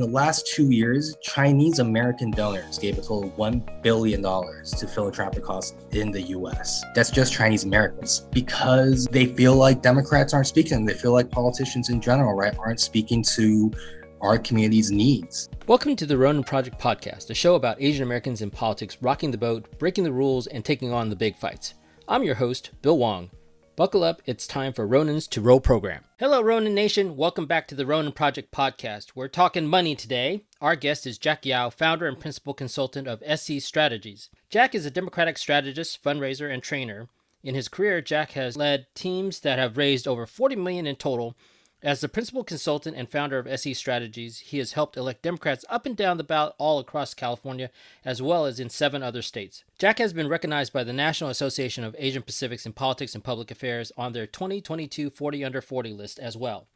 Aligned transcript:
In 0.00 0.06
the 0.06 0.12
last 0.12 0.46
two 0.46 0.70
years, 0.70 1.14
Chinese 1.20 1.78
American 1.78 2.30
donors 2.30 2.78
gave 2.78 2.96
a 2.96 3.02
total 3.02 3.24
of 3.24 3.36
$1 3.36 3.82
billion 3.82 4.22
to 4.22 4.88
philanthropic 4.88 5.44
causes 5.44 5.74
in 5.90 6.10
the 6.10 6.22
US. 6.22 6.82
That's 6.94 7.10
just 7.10 7.34
Chinese 7.34 7.64
Americans 7.64 8.26
because 8.32 9.04
they 9.12 9.26
feel 9.26 9.56
like 9.56 9.82
Democrats 9.82 10.32
aren't 10.32 10.46
speaking. 10.46 10.86
They 10.86 10.94
feel 10.94 11.12
like 11.12 11.30
politicians 11.30 11.90
in 11.90 12.00
general, 12.00 12.32
right, 12.32 12.56
aren't 12.58 12.80
speaking 12.80 13.22
to 13.34 13.70
our 14.22 14.38
community's 14.38 14.90
needs. 14.90 15.50
Welcome 15.66 15.96
to 15.96 16.06
the 16.06 16.16
Ronin 16.16 16.44
Project 16.44 16.80
podcast, 16.80 17.28
a 17.28 17.34
show 17.34 17.54
about 17.54 17.76
Asian 17.78 18.02
Americans 18.02 18.40
in 18.40 18.50
politics 18.50 18.96
rocking 19.02 19.30
the 19.30 19.36
boat, 19.36 19.66
breaking 19.78 20.04
the 20.04 20.12
rules, 20.12 20.46
and 20.46 20.64
taking 20.64 20.94
on 20.94 21.10
the 21.10 21.14
big 21.14 21.36
fights. 21.36 21.74
I'm 22.08 22.22
your 22.22 22.36
host, 22.36 22.70
Bill 22.80 22.96
Wong. 22.96 23.28
Buckle 23.80 24.04
up, 24.04 24.20
it's 24.26 24.46
time 24.46 24.74
for 24.74 24.86
Ronin's 24.86 25.26
to 25.28 25.40
Roll 25.40 25.58
program. 25.58 26.04
Hello, 26.18 26.42
Ronin 26.42 26.74
Nation. 26.74 27.16
Welcome 27.16 27.46
back 27.46 27.66
to 27.68 27.74
the 27.74 27.86
Ronin 27.86 28.12
Project 28.12 28.52
podcast. 28.52 29.12
We're 29.14 29.26
talking 29.26 29.66
money 29.66 29.94
today. 29.94 30.44
Our 30.60 30.76
guest 30.76 31.06
is 31.06 31.16
Jack 31.16 31.46
Yao, 31.46 31.70
founder 31.70 32.06
and 32.06 32.20
principal 32.20 32.52
consultant 32.52 33.08
of 33.08 33.22
SC 33.24 33.52
Strategies. 33.58 34.28
Jack 34.50 34.74
is 34.74 34.84
a 34.84 34.90
Democratic 34.90 35.38
strategist, 35.38 36.04
fundraiser, 36.04 36.52
and 36.52 36.62
trainer. 36.62 37.08
In 37.42 37.54
his 37.54 37.68
career, 37.68 38.02
Jack 38.02 38.32
has 38.32 38.54
led 38.54 38.84
teams 38.94 39.40
that 39.40 39.58
have 39.58 39.78
raised 39.78 40.06
over 40.06 40.26
40 40.26 40.56
million 40.56 40.86
in 40.86 40.96
total 40.96 41.34
as 41.82 42.00
the 42.00 42.08
principal 42.08 42.44
consultant 42.44 42.96
and 42.96 43.08
founder 43.08 43.38
of 43.38 43.60
SC 43.60 43.74
Strategies, 43.74 44.38
he 44.40 44.58
has 44.58 44.72
helped 44.72 44.96
elect 44.96 45.22
Democrats 45.22 45.64
up 45.70 45.86
and 45.86 45.96
down 45.96 46.18
the 46.18 46.24
ballot 46.24 46.54
all 46.58 46.78
across 46.78 47.14
California, 47.14 47.70
as 48.04 48.20
well 48.20 48.44
as 48.44 48.60
in 48.60 48.68
seven 48.68 49.02
other 49.02 49.22
states. 49.22 49.64
Jack 49.78 49.98
has 49.98 50.12
been 50.12 50.28
recognized 50.28 50.72
by 50.72 50.84
the 50.84 50.92
National 50.92 51.30
Association 51.30 51.82
of 51.82 51.96
Asian 51.98 52.22
Pacifics 52.22 52.66
in 52.66 52.72
Politics 52.72 53.14
and 53.14 53.24
Public 53.24 53.50
Affairs 53.50 53.92
on 53.96 54.12
their 54.12 54.26
2022 54.26 55.08
40 55.10 55.44
Under 55.44 55.62
40 55.62 55.92
list 55.94 56.18
as 56.18 56.36
well. 56.36 56.66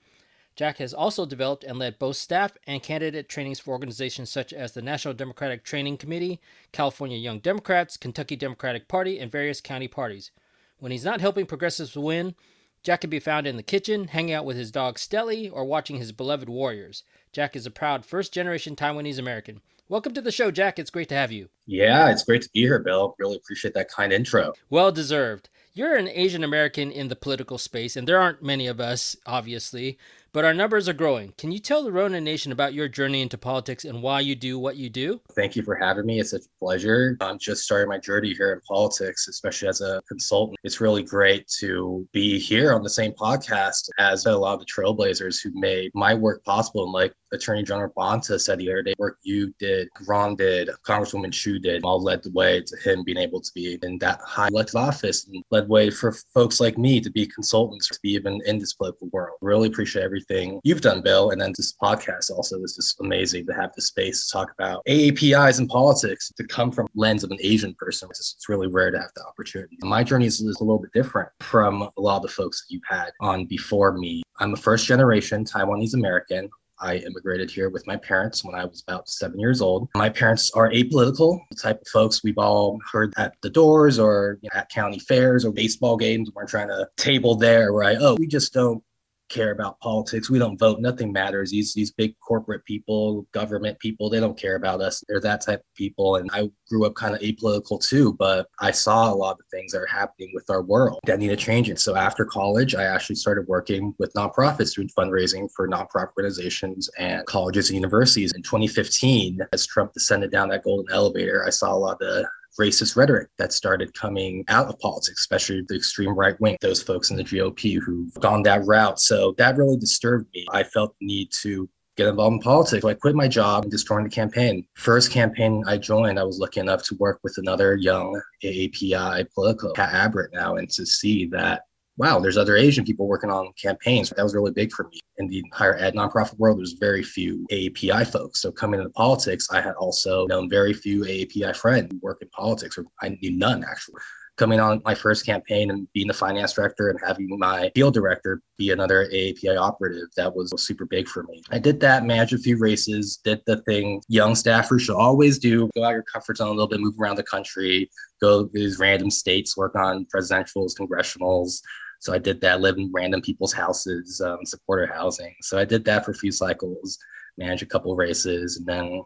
Jack 0.57 0.79
has 0.79 0.95
also 0.95 1.27
developed 1.27 1.65
and 1.65 1.79
led 1.79 1.99
both 1.99 2.17
staff 2.17 2.53
and 2.67 2.83
candidate 2.83 3.29
trainings 3.29 3.59
for 3.59 3.73
organizations 3.73 4.31
such 4.31 4.53
as 4.53 4.73
the 4.73 4.83
National 4.83 5.13
Democratic 5.13 5.65
Training 5.65 5.97
Committee, 5.97 6.41
California 6.71 7.19
Young 7.19 7.41
Democrats, 7.41 7.97
Kentucky 7.97 8.37
Democratic 8.37 8.87
Party, 8.87 9.19
and 9.19 9.33
various 9.33 9.61
county 9.61 9.89
parties. 9.89 10.31
When 10.79 10.93
he's 10.93 11.05
not 11.05 11.21
helping 11.21 11.47
progressives 11.47 11.97
win, 11.97 12.37
Jack 12.85 13.01
can 13.01 13.09
be 13.09 13.19
found 13.19 13.47
in 13.47 13.57
the 13.57 13.63
kitchen, 13.63 14.09
hanging 14.09 14.35
out 14.35 14.45
with 14.45 14.59
his 14.59 14.71
dog 14.71 14.97
Stelly, 14.97 15.51
or 15.51 15.65
watching 15.65 15.97
his 15.97 16.13
beloved 16.13 16.51
Warriors. 16.51 17.03
Jack 17.33 17.57
is 17.57 17.65
a 17.65 17.71
proud 17.71 18.05
first 18.05 18.31
generation 18.31 18.77
Taiwanese 18.77 19.19
American. 19.19 19.63
Welcome 19.89 20.13
to 20.13 20.21
the 20.21 20.31
show, 20.31 20.51
Jack. 20.51 20.79
It's 20.79 20.91
great 20.91 21.09
to 21.09 21.15
have 21.15 21.33
you. 21.33 21.49
Yeah, 21.65 22.11
it's 22.11 22.25
great 22.25 22.43
to 22.43 22.51
be 22.53 22.61
here, 22.61 22.79
Bill. 22.79 23.17
Really 23.19 23.37
appreciate 23.37 23.73
that 23.73 23.89
kind 23.89 24.13
intro. 24.13 24.53
Well 24.69 24.93
deserved. 24.93 25.49
You're 25.73 25.97
an 25.97 26.09
Asian 26.09 26.45
American 26.45 26.93
in 26.93 27.09
the 27.09 27.17
political 27.17 27.57
space, 27.57 27.97
and 27.97 28.07
there 28.07 28.21
aren't 28.21 28.43
many 28.43 28.67
of 28.67 28.81
us, 28.81 29.17
obviously 29.25 29.99
but 30.35 30.45
our 30.45 30.53
numbers 30.53 30.89
are 30.89 30.93
growing. 30.93 31.33
Can 31.39 31.53
you 31.53 31.61
tell 31.61 31.85
the 31.85 31.93
Ronin 31.93 32.25
Nation 32.25 32.51
about 32.51 32.75
your 32.75 32.89
journey 32.89 33.23
into 33.23 33.39
politics 33.39 33.85
and 33.85 34.03
why 34.03 34.19
you 34.19 34.35
do 34.35 34.59
what 34.59 34.75
you 34.75 34.91
do? 34.91 35.21
Thank 35.37 35.55
you 35.55 35.63
for 35.63 35.77
having 35.77 36.05
me. 36.05 36.19
It's 36.19 36.33
a 36.33 36.41
pleasure. 36.59 37.17
I'm 37.21 37.39
just 37.39 37.63
starting 37.63 37.89
my 37.89 37.99
journey 37.99 38.35
here 38.35 38.53
in 38.53 38.61
politics, 38.63 39.29
especially 39.29 39.69
as 39.69 39.81
a 39.81 40.03
consultant. 40.09 40.59
It's 40.65 40.81
really 40.81 41.05
great 41.05 41.47
to 41.61 42.07
be 42.13 42.37
here 42.41 42.73
on 42.73 42.83
the 42.83 42.91
same 42.91 43.13
podcast 43.13 43.89
as 44.01 44.27
a 44.27 44.37
lot 44.37 44.55
of 44.55 44.59
the 44.59 44.67
trailblazers 44.67 45.41
who 45.41 45.53
made 45.55 45.93
my 45.95 46.15
work 46.15 46.45
possible. 46.45 46.83
And 46.83 46.93
like 46.93 47.15
Attorney 47.35 47.63
General 47.63 47.93
Bonta 47.97 48.41
said 48.41 48.59
the 48.59 48.71
other 48.71 48.83
day, 48.83 48.95
work 48.99 49.19
you 49.23 49.53
did, 49.59 49.89
Ron 50.07 50.37
did, 50.37 50.69
Congresswoman 50.87 51.33
Chu 51.33 51.59
did, 51.59 51.83
all 51.85 52.03
led 52.03 52.23
the 52.23 52.31
way 52.31 52.61
to 52.61 52.77
him 52.79 53.05
being 53.05 53.19
able 53.19 53.41
to 53.41 53.51
be 53.55 53.79
in 53.83 53.99
that 53.99 54.21
high 54.25 54.49
elected 54.49 54.77
office 54.77 55.27
and 55.27 55.43
led 55.51 55.69
way 55.69 55.91
for 55.91 56.13
folks 56.33 56.61
like 56.61 56.79
me 56.79 57.01
to 57.01 57.11
be 57.11 57.27
consultants, 57.27 57.89
to 57.89 57.99
be 58.03 58.13
even 58.13 58.41
in 58.47 58.59
this 58.59 58.75
political 58.75 59.09
world. 59.13 59.37
Really 59.41 59.69
appreciate 59.69 60.03
everything 60.03 60.61
you've 60.65 60.81
done, 60.81 61.03
Bill. 61.03 61.31
And 61.31 61.41
then 61.41 61.53
this 61.57 61.75
podcast 61.83 62.31
also 62.31 62.63
is 62.63 62.77
just 62.77 63.01
amazing 63.01 63.47
to 63.47 63.55
have 63.55 63.73
the 63.75 63.83
space 63.83 64.27
to 64.27 64.33
talk 64.33 64.53
about 64.53 64.85
AAPIs 64.87 65.59
and 65.59 65.69
politics 65.69 66.33
to 66.37 66.47
come 66.47 66.71
from 66.71 66.89
lens 66.95 67.25
of 67.25 67.31
an 67.31 67.39
Asian 67.41 67.75
person. 67.75 68.09
It's, 68.11 68.19
just, 68.19 68.37
it's 68.37 68.49
really 68.49 68.69
rare 68.69 68.91
to 68.91 68.99
have 68.99 69.11
the 69.15 69.25
opportunity. 69.27 69.77
My 69.83 70.05
journey 70.05 70.27
is, 70.27 70.41
is 70.41 70.61
a 70.61 70.65
little 70.65 70.79
bit 70.79 70.93
different 70.93 71.29
from 71.41 71.83
a 71.83 72.01
lot 72.01 72.17
of 72.17 72.23
the 72.23 72.29
folks 72.29 72.63
that 72.63 72.73
you've 72.73 72.83
had 72.89 73.11
on 73.21 73.47
before 73.47 73.93
me. 73.93 74.23
I'm 74.39 74.53
a 74.53 74.57
first 74.57 74.87
generation 74.87 75.45
Taiwanese 75.45 75.95
American. 75.95 76.49
I 76.81 76.97
immigrated 76.97 77.51
here 77.51 77.69
with 77.69 77.87
my 77.87 77.97
parents 77.97 78.45
when 78.45 78.55
I 78.55 78.65
was 78.65 78.83
about 78.87 79.09
seven 79.09 79.39
years 79.39 79.61
old. 79.61 79.89
My 79.95 80.09
parents 80.09 80.51
are 80.53 80.71
apolitical, 80.71 81.41
type 81.61 81.81
of 81.81 81.89
folks 81.89 82.23
we've 82.23 82.39
all 82.39 82.79
heard 82.91 83.13
at 83.17 83.35
the 83.43 83.51
doors 83.51 83.99
or 83.99 84.39
you 84.43 84.51
know, 84.53 84.61
at 84.61 84.69
county 84.71 84.99
fairs 84.99 85.45
or 85.45 85.53
baseball 85.53 85.97
games. 85.97 86.31
We're 86.35 86.47
trying 86.47 86.69
to 86.69 86.89
table 86.97 87.37
there, 87.37 87.73
right? 87.73 87.97
Oh, 88.01 88.17
we 88.17 88.27
just 88.27 88.53
don't 88.53 88.83
care 89.29 89.53
about 89.53 89.81
politics. 89.81 90.31
We 90.31 90.39
don't 90.39 90.59
vote. 90.59 90.81
Nothing 90.81 91.13
matters. 91.13 91.51
These 91.51 91.75
these 91.75 91.93
big 91.93 92.15
corporate 92.21 92.65
people, 92.65 93.27
government 93.33 93.79
people, 93.79 94.11
they 94.11 94.21
don't 94.21 94.39
care 94.39 94.57
about 94.57 94.81
us. 94.81 95.03
They're 95.09 95.21
that 95.21 95.41
type 95.41 95.61
of 95.61 95.75
people. 95.75 96.17
And 96.17 96.31
I 96.33 96.51
grew 96.69 96.85
up 96.87 96.95
kind 96.95 97.15
of 97.15 97.21
apolitical 97.21 97.85
too, 97.85 98.15
but 98.15 98.47
I 98.61 98.71
saw 98.71 99.13
a 99.13 99.15
lot 99.15 99.39
of 99.39 99.47
things 99.51 99.73
that 99.73 99.81
are 99.81 99.87
happening 99.87 100.31
with 100.35 100.49
our 100.51 100.63
world 100.63 101.01
that 101.07 101.19
need 101.19 101.29
to 101.29 101.37
change 101.37 101.71
it. 101.71 101.81
So 101.81 101.97
after 101.97 102.25
college, 102.25 102.75
I 102.75 102.85
actually 102.85 103.17
started 103.17 103.47
working 103.49 103.95
with 103.99 104.13
nonprofits 104.15 104.75
doing 104.75 104.91
fundraising 104.97 105.49
for 105.55 105.69
nonprofit 105.69 106.13
organizations 106.17 106.89
and 106.99 107.25
colleges 107.27 107.71
and 107.71 107.77
universities. 107.77 108.33
In 108.35 108.43
2015, 108.43 109.41
as 109.53 109.67
Trump 109.67 109.93
descended 109.93 110.31
down 110.31 110.49
that 110.51 110.65
golden 110.65 110.93
elevator, 110.93 111.45
I 111.47 111.51
saw 111.51 111.75
a 111.75 111.77
lot 111.77 111.93
of 111.93 111.99
the 111.99 112.29
racist 112.61 112.97
rhetoric 112.97 113.29
that 113.39 113.53
started 113.53 113.95
coming 113.95 114.45
out 114.49 114.69
of 114.69 114.79
politics, 114.79 115.21
especially 115.21 115.65
the 115.69 115.77
extreme 115.77 116.15
right 116.15 116.41
wing, 116.41 116.57
those 116.61 116.83
folks 116.83 117.11
in 117.11 117.17
the 117.17 117.25
GOP 117.25 117.79
who've 117.81 118.15
gone 118.15 118.43
that 118.45 118.65
route. 118.67 119.01
So 119.01 119.35
that 119.39 119.57
really 119.57 119.77
disturbed 119.77 120.29
me. 120.35 120.47
I 120.51 120.63
felt 120.63 120.95
the 121.01 121.07
need 121.07 121.31
to 121.43 121.69
get 121.97 122.09
involved 122.09 122.35
in 122.35 122.41
politics. 122.41 122.83
So 122.83 122.89
I 122.89 122.95
quit 122.95 123.15
my 123.15 123.29
job 123.29 123.65
and 123.65 123.73
just 123.73 123.87
joined 123.87 124.07
the 124.07 124.11
campaign. 124.11 124.67
First 124.75 125.11
campaign 125.11 125.63
I 125.67 125.79
joined, 125.79 126.19
I 126.19 126.25
was 126.25 126.39
lucky 126.39 126.61
enough 126.61 126.83
to 126.85 126.97
work 126.97 127.21
with 127.23 127.35
another 127.39 127.77
young 127.77 128.21
AAPI 128.43 129.33
political, 129.33 129.73
Pat 129.75 129.95
Abbott 129.95 130.31
now, 130.33 130.57
and 130.57 130.69
to 130.71 130.85
see 130.85 131.27
that 131.27 131.63
wow, 131.97 132.19
there's 132.19 132.37
other 132.37 132.57
Asian 132.57 132.85
people 132.85 133.07
working 133.07 133.31
on 133.31 133.53
campaigns. 133.61 134.11
That 134.11 134.23
was 134.23 134.35
really 134.35 134.51
big 134.51 134.73
for 134.73 134.89
me. 134.89 135.01
In 135.19 135.29
the 135.29 135.45
higher 135.53 135.77
ed 135.77 135.95
nonprofit 135.95 136.39
world, 136.39 136.59
there's 136.59 136.73
very 136.73 137.03
few 137.03 137.47
AAPI 137.53 138.07
folks. 138.07 138.41
So 138.41 138.51
coming 138.51 138.81
into 138.81 138.91
politics, 138.91 139.49
I 139.51 139.61
had 139.61 139.75
also 139.75 140.27
known 140.27 140.51
very 140.51 140.73
few 140.73 141.03
AAPI 141.05 141.55
friends 141.57 141.93
who 141.93 141.99
work 142.03 142.19
in 142.21 142.29
politics, 142.31 142.77
or 142.79 142.85
I 143.01 143.11
knew 143.11 143.31
none 143.31 143.65
actually. 143.65 144.01
Coming 144.37 144.59
on 144.59 144.83
my 144.85 144.97
first 144.97 145.25
campaign 145.25 145.71
and 145.71 145.87
being 145.93 146.09
the 146.09 146.13
finance 146.13 146.55
director 146.55 146.91
and 146.91 146.99
having 147.07 147.29
my 147.39 147.71
field 147.77 147.95
director 147.95 148.43
be 148.59 148.73
another 148.73 149.07
AAPI 149.07 149.57
operative, 149.57 150.09
that 150.17 150.35
was 150.35 150.53
super 150.57 150.87
big 150.87 151.07
for 151.07 151.23
me. 151.23 151.41
I 151.53 151.61
did 151.61 151.79
that, 151.81 152.05
managed 152.05 152.33
a 152.33 152.39
few 152.39 152.59
races, 152.59 153.21
did 153.23 153.43
the 153.47 153.59
thing 153.59 154.03
young 154.09 154.33
staffers 154.33 154.81
should 154.81 154.97
always 154.97 155.39
do 155.39 155.71
go 155.77 155.85
out 155.85 155.93
your 155.93 156.03
comfort 156.03 156.39
zone 156.39 156.49
a 156.49 156.51
little 156.51 156.67
bit, 156.67 156.81
move 156.81 156.97
around 156.99 157.15
the 157.15 157.23
country, 157.23 157.89
go 158.21 158.43
to 158.43 158.51
these 158.53 158.81
random 158.81 159.09
states, 159.09 159.57
work 159.57 159.77
on 159.77 160.05
presidentials, 160.13 160.77
congressionals, 160.77 161.61
so 162.01 162.13
I 162.13 162.19
did 162.19 162.41
that, 162.43 162.61
live 162.61 162.77
in 162.77 162.91
random 162.93 163.21
people's 163.21 163.53
houses, 163.53 164.21
um, 164.21 164.45
supporter 164.45 164.87
housing. 164.87 165.35
So 165.41 165.59
I 165.59 165.65
did 165.65 165.85
that 165.87 166.05
for 166.05 166.11
a 166.11 166.17
few 166.17 166.33
cycles, 166.33 166.99
managed 167.39 167.63
a 167.63 167.67
couple 167.67 167.95
races, 167.97 168.59
and 168.59 168.67
then, 168.67 169.03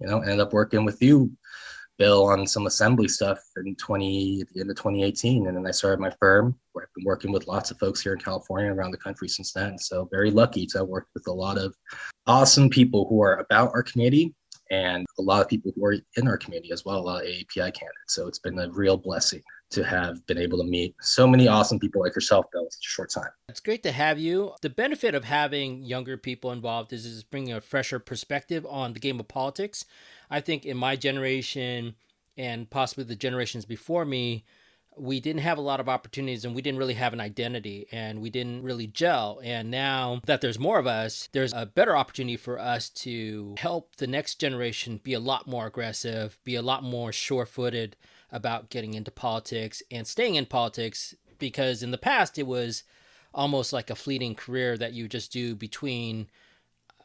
you 0.00 0.06
know, 0.06 0.20
ended 0.20 0.40
up 0.40 0.52
working 0.52 0.84
with 0.84 1.00
you, 1.02 1.30
Bill, 1.98 2.26
on 2.26 2.46
some 2.46 2.66
assembly 2.66 3.08
stuff 3.08 3.38
in 3.56 3.76
20 3.76 4.40
at 4.42 4.48
the 4.52 4.60
end 4.60 4.70
of 4.70 4.76
2018. 4.76 5.46
And 5.46 5.56
then 5.56 5.66
I 5.66 5.70
started 5.70 6.00
my 6.00 6.12
firm 6.20 6.54
where 6.72 6.84
I've 6.84 6.94
been 6.94 7.04
working 7.04 7.32
with 7.32 7.46
lots 7.46 7.70
of 7.70 7.78
folks 7.78 8.00
here 8.00 8.12
in 8.12 8.18
California 8.18 8.68
and 8.68 8.78
around 8.78 8.90
the 8.90 8.98
country 8.98 9.28
since 9.28 9.52
then. 9.52 9.78
So 9.78 10.08
very 10.10 10.30
lucky 10.30 10.66
to 10.66 10.78
have 10.78 10.88
worked 10.88 11.10
with 11.14 11.26
a 11.28 11.32
lot 11.32 11.56
of 11.56 11.74
awesome 12.26 12.68
people 12.68 13.06
who 13.08 13.22
are 13.22 13.38
about 13.38 13.70
our 13.74 13.82
community 13.82 14.34
and 14.70 15.06
a 15.18 15.22
lot 15.22 15.40
of 15.40 15.48
people 15.48 15.72
who 15.74 15.84
are 15.84 15.96
in 16.16 16.26
our 16.26 16.38
community 16.38 16.72
as 16.72 16.84
well, 16.84 16.98
a 16.98 17.00
lot 17.00 17.22
of 17.22 17.28
AAPI 17.28 17.72
candidates. 17.72 18.14
So 18.14 18.26
it's 18.26 18.38
been 18.38 18.58
a 18.58 18.70
real 18.70 18.96
blessing 18.96 19.42
to 19.70 19.84
have 19.84 20.24
been 20.26 20.38
able 20.38 20.58
to 20.58 20.64
meet 20.64 20.94
so 21.00 21.26
many 21.26 21.48
awesome 21.48 21.78
people 21.78 22.00
like 22.00 22.14
yourself, 22.14 22.46
Bill, 22.52 22.64
in 22.64 22.70
such 22.70 22.86
a 22.86 22.88
short 22.88 23.10
time. 23.10 23.30
It's 23.48 23.60
great 23.60 23.82
to 23.82 23.92
have 23.92 24.18
you. 24.18 24.52
The 24.62 24.70
benefit 24.70 25.14
of 25.14 25.24
having 25.24 25.82
younger 25.82 26.16
people 26.16 26.52
involved 26.52 26.92
is, 26.92 27.04
is 27.04 27.24
bringing 27.24 27.52
a 27.52 27.60
fresher 27.60 27.98
perspective 27.98 28.64
on 28.66 28.92
the 28.92 29.00
game 29.00 29.18
of 29.18 29.28
politics. 29.28 29.84
I 30.30 30.40
think 30.40 30.64
in 30.64 30.76
my 30.76 30.96
generation 30.96 31.96
and 32.36 32.68
possibly 32.68 33.04
the 33.04 33.16
generations 33.16 33.64
before 33.64 34.04
me, 34.04 34.44
we 34.96 35.20
didn't 35.20 35.42
have 35.42 35.58
a 35.58 35.62
lot 35.62 35.80
of 35.80 35.88
opportunities 35.88 36.44
and 36.44 36.54
we 36.54 36.62
didn't 36.62 36.78
really 36.78 36.94
have 36.94 37.12
an 37.12 37.20
identity 37.20 37.86
and 37.90 38.20
we 38.20 38.30
didn't 38.30 38.62
really 38.62 38.86
gel. 38.86 39.40
And 39.42 39.70
now 39.70 40.20
that 40.26 40.40
there's 40.40 40.58
more 40.58 40.78
of 40.78 40.86
us, 40.86 41.28
there's 41.32 41.52
a 41.52 41.66
better 41.66 41.96
opportunity 41.96 42.36
for 42.36 42.58
us 42.58 42.90
to 42.90 43.56
help 43.58 43.96
the 43.96 44.06
next 44.06 44.36
generation 44.36 45.00
be 45.02 45.14
a 45.14 45.20
lot 45.20 45.46
more 45.46 45.66
aggressive, 45.66 46.38
be 46.44 46.54
a 46.54 46.62
lot 46.62 46.82
more 46.82 47.12
sure 47.12 47.46
footed 47.46 47.96
about 48.34 48.68
getting 48.68 48.94
into 48.94 49.12
politics 49.12 49.80
and 49.92 50.06
staying 50.06 50.34
in 50.34 50.44
politics 50.44 51.14
because 51.38 51.84
in 51.84 51.92
the 51.92 51.96
past 51.96 52.36
it 52.36 52.46
was 52.46 52.82
almost 53.32 53.72
like 53.72 53.90
a 53.90 53.94
fleeting 53.94 54.34
career 54.34 54.76
that 54.76 54.92
you 54.92 55.06
just 55.06 55.32
do 55.32 55.54
between 55.54 56.26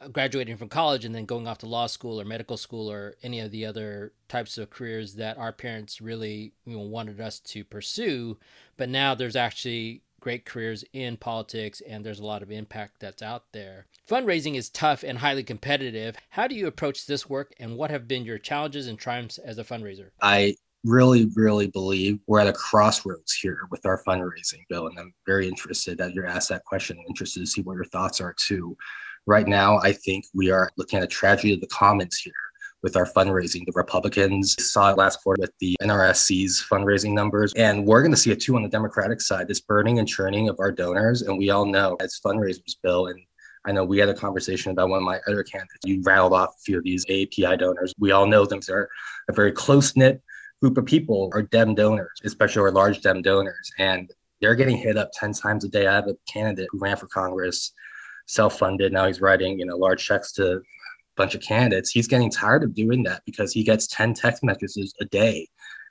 uh, 0.01 0.07
graduating 0.07 0.57
from 0.57 0.69
college 0.69 1.05
and 1.05 1.13
then 1.13 1.25
going 1.25 1.47
off 1.47 1.59
to 1.59 1.67
law 1.67 1.85
school 1.85 2.19
or 2.19 2.25
medical 2.25 2.57
school 2.57 2.91
or 2.91 3.13
any 3.21 3.39
of 3.39 3.51
the 3.51 3.63
other 3.63 4.11
types 4.27 4.57
of 4.57 4.71
careers 4.71 5.15
that 5.15 5.37
our 5.37 5.53
parents 5.53 6.01
really 6.01 6.51
you 6.65 6.75
know, 6.75 6.81
wanted 6.81 7.21
us 7.21 7.39
to 7.39 7.63
pursue 7.63 8.35
but 8.75 8.89
now 8.89 9.13
there's 9.13 9.35
actually 9.35 10.01
great 10.19 10.45
careers 10.45 10.83
in 10.93 11.15
politics 11.15 11.79
and 11.87 12.03
there's 12.03 12.19
a 12.19 12.25
lot 12.25 12.41
of 12.41 12.51
impact 12.51 12.99
that's 12.99 13.21
out 13.21 13.45
there. 13.53 13.85
Fundraising 14.09 14.55
is 14.55 14.69
tough 14.69 15.01
and 15.03 15.19
highly 15.19 15.43
competitive. 15.43 16.17
How 16.29 16.45
do 16.45 16.55
you 16.55 16.67
approach 16.67 17.05
this 17.05 17.29
work 17.29 17.53
and 17.57 17.77
what 17.77 17.89
have 17.89 18.05
been 18.05 18.25
your 18.25 18.37
challenges 18.37 18.87
and 18.87 18.99
triumphs 18.99 19.37
as 19.37 19.57
a 19.57 19.63
fundraiser? 19.63 20.09
I 20.21 20.55
really, 20.83 21.29
really 21.35 21.67
believe 21.67 22.19
we're 22.27 22.39
at 22.39 22.47
a 22.47 22.53
crossroads 22.53 23.33
here 23.33 23.59
with 23.71 23.85
our 23.85 24.01
fundraising, 24.03 24.63
Bill. 24.69 24.87
And 24.87 24.97
I'm 24.97 25.13
very 25.25 25.47
interested 25.47 25.97
that 25.97 26.13
you 26.13 26.25
asked 26.25 26.49
that 26.49 26.65
question. 26.65 26.97
I'm 26.97 27.05
interested 27.07 27.41
to 27.41 27.45
see 27.45 27.61
what 27.61 27.75
your 27.75 27.85
thoughts 27.85 28.21
are 28.21 28.35
too. 28.37 28.77
Right 29.25 29.47
now, 29.47 29.79
I 29.79 29.91
think 29.91 30.25
we 30.33 30.49
are 30.51 30.69
looking 30.77 30.97
at 30.97 31.03
a 31.03 31.07
tragedy 31.07 31.53
of 31.53 31.61
the 31.61 31.67
commons 31.67 32.17
here 32.17 32.33
with 32.81 32.95
our 32.95 33.05
fundraising. 33.05 33.65
The 33.65 33.73
Republicans 33.75 34.55
saw 34.71 34.91
it 34.91 34.97
last 34.97 35.21
quarter 35.21 35.41
with 35.41 35.51
the 35.59 35.75
NRSC's 35.81 36.65
fundraising 36.71 37.13
numbers. 37.13 37.53
And 37.53 37.85
we're 37.85 38.01
going 38.01 38.13
to 38.13 38.17
see 38.17 38.31
it 38.31 38.39
too 38.39 38.55
on 38.55 38.63
the 38.63 38.69
Democratic 38.69 39.21
side, 39.21 39.47
this 39.47 39.59
burning 39.59 39.99
and 39.99 40.07
churning 40.07 40.47
of 40.47 40.59
our 40.59 40.71
donors. 40.71 41.23
And 41.23 41.37
we 41.37 41.49
all 41.49 41.65
know 41.65 41.97
as 41.99 42.19
fundraisers, 42.25 42.75
Bill, 42.81 43.07
and 43.07 43.19
I 43.65 43.73
know 43.73 43.83
we 43.83 43.99
had 43.99 44.09
a 44.09 44.13
conversation 44.13 44.71
about 44.71 44.89
one 44.89 44.99
of 44.99 45.03
my 45.03 45.19
other 45.27 45.43
candidates. 45.43 45.81
You 45.83 46.01
rattled 46.03 46.33
off 46.33 46.55
a 46.57 46.61
few 46.63 46.77
of 46.77 46.83
these 46.83 47.05
API 47.05 47.57
donors. 47.57 47.93
We 47.99 48.11
all 48.11 48.25
know 48.25 48.45
them. 48.45 48.61
They're 48.65 48.87
a 49.29 49.33
very 49.33 49.51
close 49.51 49.97
knit 49.97 50.21
group 50.61 50.77
of 50.77 50.85
people, 50.85 51.29
are 51.33 51.41
Dem 51.41 51.75
donors, 51.75 52.19
especially 52.23 52.61
our 52.61 52.71
large 52.71 53.01
Dem 53.01 53.21
donors. 53.21 53.71
And 53.77 54.11
they're 54.41 54.55
getting 54.55 54.77
hit 54.77 54.97
up 54.97 55.11
10 55.13 55.33
times 55.33 55.65
a 55.65 55.69
day. 55.69 55.87
I 55.87 55.95
have 55.95 56.07
a 56.07 56.15
candidate 56.31 56.67
who 56.71 56.79
ran 56.79 56.97
for 56.97 57.07
Congress, 57.07 57.73
self 58.27 58.59
funded. 58.59 58.93
Now 58.93 59.07
he's 59.07 59.21
writing, 59.21 59.59
you 59.59 59.65
know, 59.65 59.77
large 59.77 60.05
checks 60.05 60.31
to 60.33 60.57
a 60.57 60.59
bunch 61.15 61.35
of 61.35 61.41
candidates, 61.41 61.91
he's 61.91 62.07
getting 62.07 62.31
tired 62.31 62.63
of 62.63 62.73
doing 62.73 63.03
that 63.03 63.21
because 63.25 63.51
he 63.51 63.63
gets 63.63 63.87
10 63.87 64.13
text 64.13 64.43
messages 64.43 64.93
a 65.01 65.05
day 65.05 65.47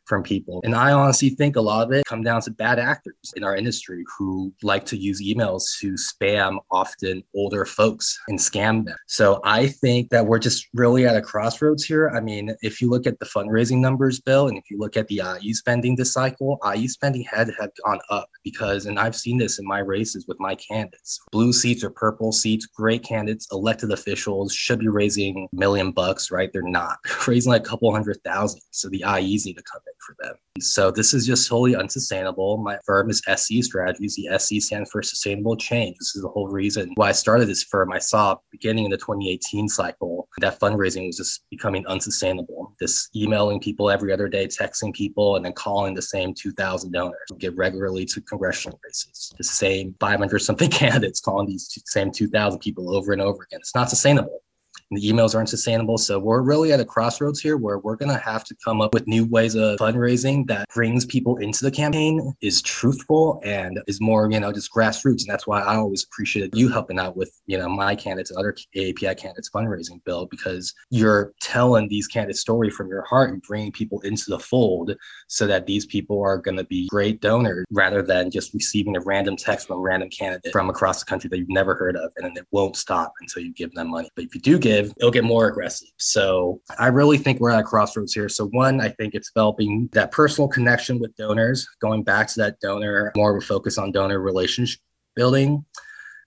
from 0.08 0.22
people. 0.22 0.60
And 0.64 0.74
I 0.74 0.92
honestly 0.92 1.30
think 1.30 1.56
a 1.56 1.60
lot 1.60 1.86
of 1.86 1.92
it 1.92 2.04
come 2.06 2.22
down 2.22 2.40
to 2.42 2.50
bad 2.50 2.78
actors 2.78 3.14
in 3.36 3.44
our 3.44 3.54
industry 3.54 4.04
who 4.18 4.52
like 4.62 4.86
to 4.86 4.96
use 4.96 5.22
emails 5.22 5.78
to 5.80 5.94
spam 5.94 6.58
often 6.70 7.22
older 7.34 7.64
folks 7.66 8.18
and 8.28 8.38
scam 8.38 8.86
them. 8.86 8.96
So 9.06 9.40
I 9.44 9.68
think 9.68 10.08
that 10.10 10.26
we're 10.26 10.38
just 10.38 10.66
really 10.74 11.06
at 11.06 11.16
a 11.16 11.20
crossroads 11.20 11.84
here. 11.84 12.10
I 12.14 12.20
mean, 12.20 12.54
if 12.62 12.80
you 12.80 12.88
look 12.88 13.06
at 13.06 13.18
the 13.18 13.26
fundraising 13.26 13.78
numbers, 13.78 14.20
Bill, 14.20 14.48
and 14.48 14.56
if 14.56 14.64
you 14.70 14.78
look 14.78 14.96
at 14.96 15.06
the 15.08 15.22
IE 15.40 15.52
spending 15.52 15.94
this 15.96 16.12
cycle, 16.12 16.58
IE 16.74 16.88
spending 16.88 17.22
had 17.22 17.52
had 17.58 17.70
gone 17.84 18.00
up 18.10 18.30
because, 18.42 18.86
and 18.86 18.98
I've 18.98 19.16
seen 19.16 19.36
this 19.36 19.58
in 19.58 19.66
my 19.66 19.80
races 19.80 20.26
with 20.26 20.40
my 20.40 20.54
candidates, 20.54 21.20
blue 21.30 21.52
seats 21.52 21.84
or 21.84 21.90
purple 21.90 22.32
seats, 22.32 22.66
great 22.66 23.02
candidates, 23.02 23.46
elected 23.52 23.92
officials 23.92 24.52
should 24.54 24.78
be 24.78 24.88
raising 24.88 25.48
million 25.52 25.92
bucks, 25.92 26.30
right? 26.30 26.50
They're 26.52 26.62
not 26.62 26.98
raising 27.26 27.52
like 27.52 27.62
a 27.62 27.68
couple 27.68 27.92
hundred 27.92 28.18
thousand. 28.24 28.62
So 28.70 28.88
the 28.88 29.04
IEs 29.04 29.44
need 29.44 29.56
to 29.56 29.62
come 29.62 29.82
in 29.86 29.97
for 30.04 30.14
them. 30.20 30.34
So 30.60 30.90
this 30.90 31.14
is 31.14 31.26
just 31.26 31.48
totally 31.48 31.76
unsustainable. 31.76 32.58
My 32.58 32.78
firm 32.84 33.10
is 33.10 33.22
SC 33.34 33.62
Strategies. 33.62 34.16
The 34.16 34.38
SC 34.38 34.60
stands 34.60 34.90
for 34.90 35.02
Sustainable 35.02 35.56
Change. 35.56 35.96
This 35.98 36.16
is 36.16 36.22
the 36.22 36.28
whole 36.28 36.48
reason 36.48 36.92
why 36.96 37.10
I 37.10 37.12
started 37.12 37.46
this 37.46 37.64
firm. 37.64 37.92
I 37.92 37.98
saw 37.98 38.36
beginning 38.50 38.84
in 38.84 38.90
the 38.90 38.96
2018 38.96 39.68
cycle 39.68 40.28
that 40.40 40.58
fundraising 40.58 41.06
was 41.06 41.16
just 41.16 41.44
becoming 41.50 41.86
unsustainable. 41.86 42.74
This 42.80 43.08
emailing 43.14 43.60
people 43.60 43.90
every 43.90 44.12
other 44.12 44.28
day, 44.28 44.46
texting 44.46 44.92
people, 44.94 45.36
and 45.36 45.44
then 45.44 45.52
calling 45.52 45.94
the 45.94 46.02
same 46.02 46.34
2,000 46.34 46.92
donors. 46.92 47.18
Get 47.38 47.56
regularly 47.56 48.04
to 48.06 48.20
congressional 48.22 48.78
races. 48.84 49.32
The 49.36 49.44
same 49.44 49.94
500 50.00 50.38
something 50.40 50.70
candidates 50.70 51.20
calling 51.20 51.46
these 51.46 51.68
same 51.86 52.10
2,000 52.10 52.58
people 52.60 52.94
over 52.94 53.12
and 53.12 53.22
over 53.22 53.44
again. 53.44 53.60
It's 53.60 53.74
not 53.74 53.90
sustainable 53.90 54.42
the 54.90 55.02
emails 55.02 55.34
aren't 55.34 55.48
sustainable. 55.48 55.98
So 55.98 56.18
we're 56.18 56.42
really 56.42 56.72
at 56.72 56.80
a 56.80 56.84
crossroads 56.84 57.40
here 57.40 57.56
where 57.56 57.78
we're 57.78 57.96
going 57.96 58.10
to 58.10 58.22
have 58.22 58.44
to 58.44 58.56
come 58.64 58.80
up 58.80 58.94
with 58.94 59.06
new 59.06 59.26
ways 59.26 59.54
of 59.54 59.78
fundraising 59.78 60.46
that 60.48 60.68
brings 60.74 61.04
people 61.04 61.36
into 61.36 61.64
the 61.64 61.70
campaign, 61.70 62.32
is 62.40 62.62
truthful, 62.62 63.40
and 63.44 63.80
is 63.86 64.00
more, 64.00 64.30
you 64.30 64.40
know, 64.40 64.52
just 64.52 64.72
grassroots. 64.72 65.22
And 65.22 65.28
that's 65.28 65.46
why 65.46 65.60
I 65.60 65.76
always 65.76 66.04
appreciated 66.04 66.56
you 66.56 66.68
helping 66.68 66.98
out 66.98 67.16
with, 67.16 67.30
you 67.46 67.58
know, 67.58 67.68
my 67.68 67.94
candidates 67.94 68.30
and 68.30 68.38
other 68.38 68.56
API 68.76 69.14
candidates 69.14 69.50
fundraising 69.50 70.02
bill 70.04 70.26
because 70.26 70.72
you're 70.90 71.32
telling 71.40 71.88
these 71.88 72.06
candidates 72.06 72.40
story 72.40 72.70
from 72.70 72.88
your 72.88 73.02
heart 73.02 73.30
and 73.30 73.42
bringing 73.42 73.72
people 73.72 74.00
into 74.00 74.24
the 74.28 74.38
fold 74.38 74.94
so 75.26 75.46
that 75.46 75.66
these 75.66 75.86
people 75.86 76.22
are 76.22 76.38
going 76.38 76.56
to 76.56 76.64
be 76.64 76.88
great 76.88 77.20
donors 77.20 77.64
rather 77.70 78.02
than 78.02 78.30
just 78.30 78.54
receiving 78.54 78.96
a 78.96 79.00
random 79.00 79.36
text 79.36 79.66
from 79.66 79.78
a 79.78 79.80
random 79.80 80.08
candidate 80.10 80.52
from 80.52 80.70
across 80.70 81.00
the 81.00 81.06
country 81.06 81.28
that 81.28 81.38
you've 81.38 81.48
never 81.48 81.74
heard 81.74 81.96
of. 81.96 82.10
And 82.16 82.24
then 82.24 82.32
it 82.36 82.46
won't 82.50 82.76
stop 82.76 83.12
until 83.20 83.42
you 83.42 83.52
give 83.52 83.72
them 83.74 83.90
money. 83.90 84.08
But 84.14 84.24
if 84.24 84.34
you 84.34 84.40
do 84.40 84.58
give 84.58 84.77
aggressive, 84.78 84.96
it'll 84.98 85.10
get 85.10 85.24
more 85.24 85.48
aggressive. 85.48 85.88
So 85.98 86.60
I 86.78 86.88
really 86.88 87.18
think 87.18 87.40
we're 87.40 87.50
at 87.50 87.60
a 87.60 87.64
crossroads 87.64 88.12
here. 88.12 88.28
So 88.28 88.46
one, 88.48 88.80
I 88.80 88.88
think 88.90 89.14
it's 89.14 89.30
developing 89.30 89.88
that 89.92 90.10
personal 90.10 90.48
connection 90.48 90.98
with 90.98 91.14
donors, 91.16 91.66
going 91.80 92.02
back 92.02 92.28
to 92.28 92.40
that 92.40 92.60
donor, 92.60 93.12
more 93.16 93.36
of 93.36 93.42
a 93.42 93.46
focus 93.46 93.78
on 93.78 93.92
donor 93.92 94.20
relationship 94.20 94.80
building. 95.14 95.64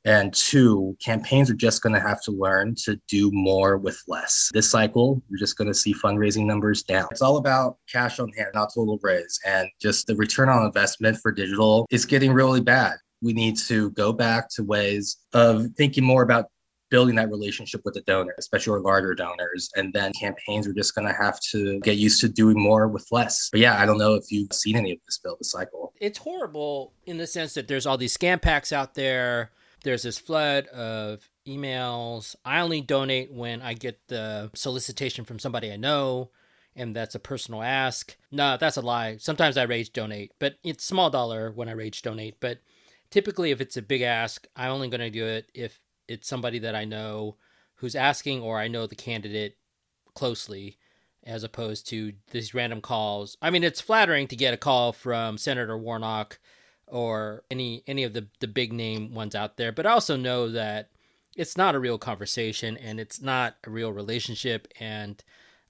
And 0.04 0.34
two, 0.34 0.98
campaigns 1.04 1.52
are 1.52 1.56
just 1.56 1.84
going 1.84 1.94
to 1.94 2.02
have 2.02 2.24
to 2.24 2.32
learn 2.32 2.74
to 2.86 3.00
do 3.08 3.30
more 3.34 3.78
with 3.78 4.02
less. 4.08 4.50
This 4.52 4.68
cycle, 4.68 5.22
you're 5.30 5.38
just 5.38 5.58
going 5.58 5.68
to 5.68 5.76
see 5.76 5.94
fundraising 5.94 6.48
numbers 6.48 6.82
down. 6.82 7.08
It's 7.12 7.22
all 7.22 7.38
about 7.38 7.78
cash 7.88 8.20
on 8.20 8.32
hand, 8.32 8.50
not 8.56 8.72
total 8.74 9.00
raise. 9.04 9.40
And 9.46 9.70
just 9.80 10.08
the 10.08 10.16
return 10.16 10.50
on 10.50 10.66
investment 10.66 11.20
for 11.22 11.32
digital 11.32 11.86
is 11.92 12.06
getting 12.06 12.34
really 12.34 12.62
bad. 12.62 12.96
We 13.22 13.34
need 13.34 13.60
to 13.68 13.92
go 13.92 14.12
back 14.12 14.50
to 14.56 14.64
ways 14.64 15.18
of 15.34 15.68
thinking 15.78 16.04
more 16.04 16.24
about 16.24 16.48
building 16.92 17.16
that 17.16 17.32
relationship 17.32 17.82
with 17.84 17.96
the 17.96 18.02
donor, 18.02 18.36
especially 18.38 18.74
our 18.74 18.80
larger 18.82 19.16
donors. 19.16 19.72
And 19.76 19.92
then 19.92 20.12
campaigns 20.14 20.68
are 20.68 20.74
just 20.74 20.94
going 20.94 21.08
to 21.08 21.14
have 21.14 21.40
to 21.52 21.80
get 21.80 21.98
used 21.98 22.22
to 22.22 22.30
doing 22.30 22.62
more 22.62 22.88
with 22.88 23.08
less. 23.12 23.50
But 23.52 23.62
yeah, 23.62 23.82
I 23.82 23.88
don't 23.88 23.98
know 23.98 24.14
if 24.14 24.32
you've 24.32 24.54
seen 24.54 24.76
any 24.76 24.92
of 24.92 25.00
this 25.06 25.18
build 25.18 25.40
the 25.40 25.46
cycle. 25.46 25.94
It's 26.00 26.20
horrible 26.20 26.94
in 27.06 27.18
the 27.18 27.26
sense 27.26 27.56
that 27.56 27.68
there's 27.68 27.88
all 27.88 27.98
these 27.98 28.16
scam 28.16 28.40
PACs 28.40 28.72
out 28.72 28.94
there. 28.94 29.52
There's 29.84 30.04
this 30.04 30.20
flood 30.20 30.68
of 30.68 31.28
emails. 31.48 32.36
I 32.46 32.60
only 32.60 32.82
donate 32.82 33.32
when 33.32 33.64
I 33.64 33.74
get 33.74 34.00
the 34.08 34.52
solicitation 34.54 35.26
from 35.26 35.40
somebody 35.40 35.72
I 35.72 35.78
know 35.78 36.30
and 36.76 36.96
that's 36.96 37.16
a 37.16 37.20
personal 37.20 37.62
ask. 37.62 38.16
No, 38.32 38.58
that's 38.58 38.78
a 38.78 38.82
lie. 38.82 39.18
Sometimes 39.18 39.58
I 39.58 39.64
rage 39.64 39.92
donate, 39.92 40.32
but 40.40 40.56
it's 40.64 40.86
small 40.86 41.10
dollar 41.10 41.52
when 41.52 41.68
I 41.68 41.74
rage 41.74 42.02
donate. 42.02 42.38
But 42.40 42.60
typically, 43.10 43.52
if 43.52 43.62
it's 43.62 43.78
a 43.78 43.82
big 43.82 44.02
ask, 44.02 44.48
I'm 44.56 44.72
only 44.72 44.88
going 44.88 45.02
to 45.02 45.10
do 45.10 45.26
it 45.26 45.50
if 45.54 45.80
it's 46.08 46.28
somebody 46.28 46.60
that 46.60 46.76
I 46.76 46.86
know 46.86 47.38
who's 47.76 47.96
asking, 47.96 48.42
or 48.42 48.60
I 48.60 48.68
know 48.68 48.88
the 48.88 48.96
candidate 48.96 49.58
closely, 50.14 50.78
as 51.24 51.44
opposed 51.44 51.88
to 51.90 52.14
these 52.32 52.54
random 52.54 52.82
calls. 52.82 53.38
I 53.42 53.50
mean, 53.50 53.64
it's 53.64 53.82
flattering 53.82 54.28
to 54.28 54.36
get 54.36 54.54
a 54.54 54.58
call 54.58 54.94
from 54.94 55.38
Senator 55.38 55.78
Warnock 55.78 56.40
or 56.88 57.44
any 57.50 57.84
any 57.88 58.04
of 58.04 58.14
the 58.14 58.28
the 58.40 58.48
big 58.48 58.74
name 58.74 59.14
ones 59.14 59.34
out 59.34 59.58
there, 59.58 59.72
but 59.72 59.86
I 59.86 59.92
also 59.92 60.16
know 60.16 60.50
that 60.50 60.90
it's 61.36 61.58
not 61.58 61.76
a 61.76 61.80
real 61.80 61.98
conversation 61.98 62.78
and 62.78 63.00
it's 63.00 63.22
not 63.22 63.56
a 63.64 63.70
real 63.70 63.94
relationship 63.94 64.68
and 64.80 65.24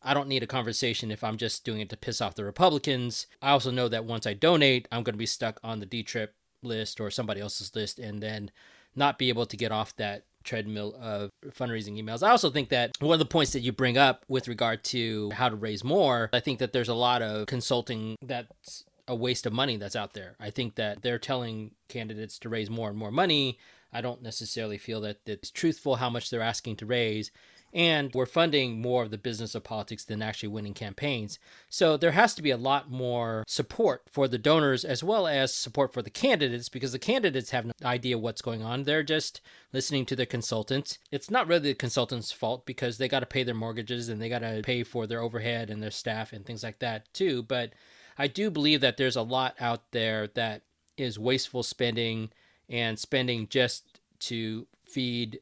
I 0.04 0.16
don't 0.16 0.28
need 0.28 0.42
a 0.42 0.48
conversation 0.48 1.12
if 1.12 1.24
I'm 1.24 1.38
just 1.38 1.64
doing 1.64 1.80
it 1.80 1.90
to 1.92 1.98
piss 1.98 2.22
off 2.22 2.34
the 2.34 2.44
Republicans. 2.44 3.28
I 3.42 3.52
also 3.52 3.70
know 3.70 3.88
that 3.88 4.06
once 4.06 4.26
I 4.26 4.34
donate, 4.34 4.88
I'm 4.92 5.04
going 5.04 5.14
to 5.14 5.20
be 5.20 5.28
stuck 5.28 5.60
on 5.64 5.80
the 5.80 5.86
D 5.86 6.02
trip 6.02 6.34
list 6.64 7.00
or 7.00 7.12
somebody 7.12 7.40
else's 7.40 7.76
list 7.76 8.00
and 8.00 8.22
then 8.22 8.50
not 8.96 9.18
be 9.18 9.30
able 9.30 9.46
to 9.46 9.58
get 9.58 9.72
off 9.72 9.96
that 9.98 10.24
treadmill 10.44 10.96
of 11.00 11.30
fundraising 11.50 12.02
emails. 12.02 12.24
I 12.24 12.32
also 12.32 12.50
think 12.50 12.70
that 12.70 12.98
one 13.00 13.14
of 13.14 13.20
the 13.20 13.26
points 13.26 13.54
that 13.54 13.60
you 13.60 13.72
bring 13.72 13.98
up 13.98 14.26
with 14.28 14.48
regard 14.48 14.84
to 14.86 15.30
how 15.32 15.50
to 15.50 15.56
raise 15.56 15.84
more, 15.84 16.30
I 16.34 16.40
think 16.40 16.60
that 16.60 16.74
there's 16.74 16.90
a 16.90 16.96
lot 16.96 17.22
of 17.22 17.46
consulting 17.48 18.16
that's 18.22 18.84
a 19.08 19.16
waste 19.16 19.46
of 19.46 19.54
money 19.54 19.78
that's 19.78 19.96
out 19.96 20.14
there. 20.14 20.36
I 20.40 20.50
think 20.50 20.76
that 20.76 21.02
they're 21.02 21.20
telling 21.20 21.72
candidates 21.90 22.40
to 22.40 22.50
raise 22.50 22.70
more 22.70 22.90
and 22.90 22.98
more 22.98 23.12
money. 23.12 23.60
I 23.94 24.02
don't 24.02 24.22
necessarily 24.22 24.78
feel 24.78 25.02
that 25.02 25.18
it's 25.26 25.52
truthful 25.52 25.98
how 25.98 26.10
much 26.10 26.30
they're 26.30 26.42
asking 26.42 26.78
to 26.78 26.86
raise 26.86 27.32
and 27.74 28.14
we're 28.14 28.26
funding 28.26 28.82
more 28.82 29.04
of 29.04 29.12
the 29.12 29.18
business 29.18 29.56
of 29.56 29.64
politics 29.64 30.04
than 30.04 30.22
actually 30.22 30.50
winning 30.50 30.74
campaigns. 30.74 31.40
So 31.70 31.98
there 31.98 32.12
has 32.12 32.34
to 32.36 32.42
be 32.42 32.52
a 32.52 32.58
lot 32.58 32.92
more 32.92 33.44
support 33.48 34.04
for 34.10 34.28
the 34.28 34.38
donors 34.38 34.84
as 34.84 35.04
well 35.04 35.28
as 35.28 35.54
support 35.54 35.94
for 35.94 36.02
the 36.02 36.10
candidates 36.10 36.70
because 36.70 36.92
the 36.92 37.00
candidates 37.00 37.52
have 37.52 37.66
no 37.66 37.72
idea 37.84 38.18
what's 38.18 38.42
going 38.42 38.62
on. 38.62 38.84
They're 38.84 39.04
just 39.04 39.42
listening 39.72 40.06
to 40.08 40.16
their 40.16 40.26
consultants. 40.26 40.98
It's 41.12 41.32
not 41.32 41.48
really 41.48 41.70
the 41.70 41.74
consultants' 41.76 42.32
fault 42.32 42.66
because 42.66 42.98
they 42.98 43.08
got 43.08 43.22
to 43.22 43.26
pay 43.26 43.44
their 43.44 43.56
mortgages 43.56 44.10
and 44.10 44.22
they 44.22 44.30
got 44.30 44.40
to 44.40 44.62
pay 44.64 44.84
for 44.84 45.08
their 45.08 45.22
overhead 45.22 45.70
and 45.70 45.82
their 45.82 45.92
staff 45.92 46.34
and 46.34 46.46
things 46.46 46.64
like 46.64 46.80
that 46.80 47.14
too. 47.14 47.44
But 47.44 47.72
I 48.18 48.28
do 48.28 48.52
believe 48.52 48.82
that 48.82 48.98
there's 48.98 49.16
a 49.16 49.22
lot 49.22 49.56
out 49.60 49.92
there 49.92 50.28
that 50.28 50.64
is 50.98 51.18
wasteful 51.18 51.64
spending 51.64 52.30
and 52.70 53.00
spending 53.00 53.48
just 53.50 54.00
to 54.20 54.68
feed 54.84 55.40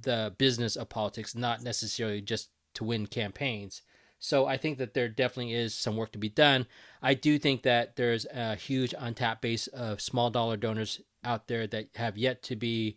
the 0.00 0.34
business 0.38 0.76
of 0.76 0.88
politics, 0.88 1.34
not 1.34 1.62
necessarily 1.62 2.20
just 2.20 2.50
to 2.74 2.84
win 2.84 3.06
campaigns. 3.06 3.82
So 4.18 4.46
I 4.46 4.56
think 4.56 4.78
that 4.78 4.94
there 4.94 5.08
definitely 5.08 5.54
is 5.54 5.74
some 5.74 5.96
work 5.96 6.12
to 6.12 6.18
be 6.18 6.28
done. 6.28 6.66
I 7.02 7.14
do 7.14 7.38
think 7.38 7.62
that 7.62 7.96
there's 7.96 8.26
a 8.32 8.54
huge 8.56 8.94
untapped 8.98 9.42
base 9.42 9.66
of 9.68 10.00
small 10.00 10.30
dollar 10.30 10.56
donors 10.56 11.00
out 11.22 11.48
there 11.48 11.66
that 11.66 11.88
have 11.96 12.16
yet 12.16 12.42
to 12.44 12.56
be 12.56 12.96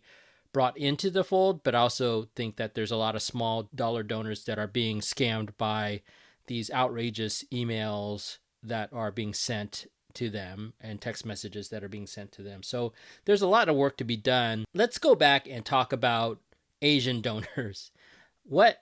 brought 0.52 0.76
into 0.76 1.10
the 1.10 1.24
fold, 1.24 1.62
but 1.62 1.74
I 1.74 1.78
also 1.78 2.28
think 2.34 2.56
that 2.56 2.74
there's 2.74 2.90
a 2.90 2.96
lot 2.96 3.14
of 3.14 3.22
small 3.22 3.68
dollar 3.74 4.02
donors 4.02 4.44
that 4.44 4.58
are 4.58 4.66
being 4.66 5.00
scammed 5.00 5.50
by 5.56 6.02
these 6.46 6.70
outrageous 6.70 7.44
emails 7.52 8.38
that 8.62 8.92
are 8.92 9.12
being 9.12 9.32
sent 9.32 9.86
to 10.14 10.28
them 10.28 10.72
and 10.80 11.00
text 11.00 11.24
messages 11.24 11.68
that 11.68 11.84
are 11.84 11.88
being 11.88 12.06
sent 12.06 12.32
to 12.32 12.42
them. 12.42 12.62
So 12.62 12.92
there's 13.24 13.42
a 13.42 13.46
lot 13.46 13.68
of 13.68 13.76
work 13.76 13.96
to 13.98 14.04
be 14.04 14.16
done. 14.16 14.64
Let's 14.74 14.98
go 14.98 15.14
back 15.14 15.46
and 15.48 15.64
talk 15.64 15.92
about 15.92 16.40
Asian 16.82 17.20
donors. 17.20 17.90
What 18.44 18.78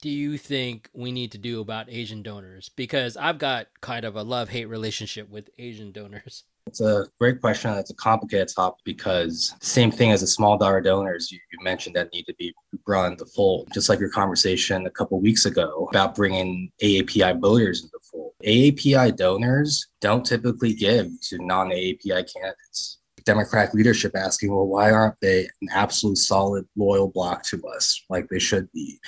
do 0.00 0.10
you 0.10 0.36
think 0.38 0.88
we 0.92 1.12
need 1.12 1.30
to 1.32 1.38
do 1.38 1.60
about 1.60 1.88
Asian 1.88 2.22
donors? 2.22 2.68
Because 2.68 3.16
I've 3.16 3.38
got 3.38 3.68
kind 3.80 4.04
of 4.04 4.16
a 4.16 4.22
love 4.24 4.48
hate 4.48 4.64
relationship 4.64 5.30
with 5.30 5.50
Asian 5.56 5.92
donors. 5.92 6.44
It's 6.66 6.80
a 6.80 7.06
great 7.20 7.40
question. 7.40 7.72
It's 7.74 7.90
a 7.90 7.94
complicated 7.94 8.48
topic 8.48 8.80
because 8.84 9.54
same 9.60 9.90
thing 9.90 10.10
as 10.10 10.22
the 10.22 10.26
small 10.26 10.56
dollar 10.56 10.80
donors 10.80 11.30
you, 11.30 11.38
you 11.52 11.62
mentioned 11.62 11.94
that 11.96 12.12
need 12.12 12.24
to 12.24 12.34
be 12.34 12.54
brought 12.86 13.12
into 13.12 13.26
fold. 13.26 13.68
Just 13.72 13.88
like 13.88 14.00
your 14.00 14.10
conversation 14.10 14.86
a 14.86 14.90
couple 14.90 15.20
weeks 15.20 15.44
ago 15.44 15.88
about 15.90 16.14
bringing 16.14 16.72
AAPI 16.82 17.40
voters 17.40 17.82
into 17.82 17.98
fold. 18.10 18.32
AAPI 18.44 19.14
donors 19.14 19.88
don't 20.00 20.24
typically 20.24 20.72
give 20.72 21.08
to 21.28 21.38
non-AAPI 21.38 22.32
candidates. 22.32 22.98
Democratic 23.24 23.74
leadership 23.74 24.12
asking, 24.14 24.54
well, 24.54 24.66
why 24.66 24.90
aren't 24.90 25.20
they 25.20 25.48
an 25.62 25.68
absolute 25.72 26.18
solid, 26.18 26.66
loyal 26.76 27.08
block 27.08 27.42
to 27.44 27.62
us 27.68 28.04
like 28.10 28.28
they 28.28 28.38
should 28.38 28.70
be? 28.72 28.98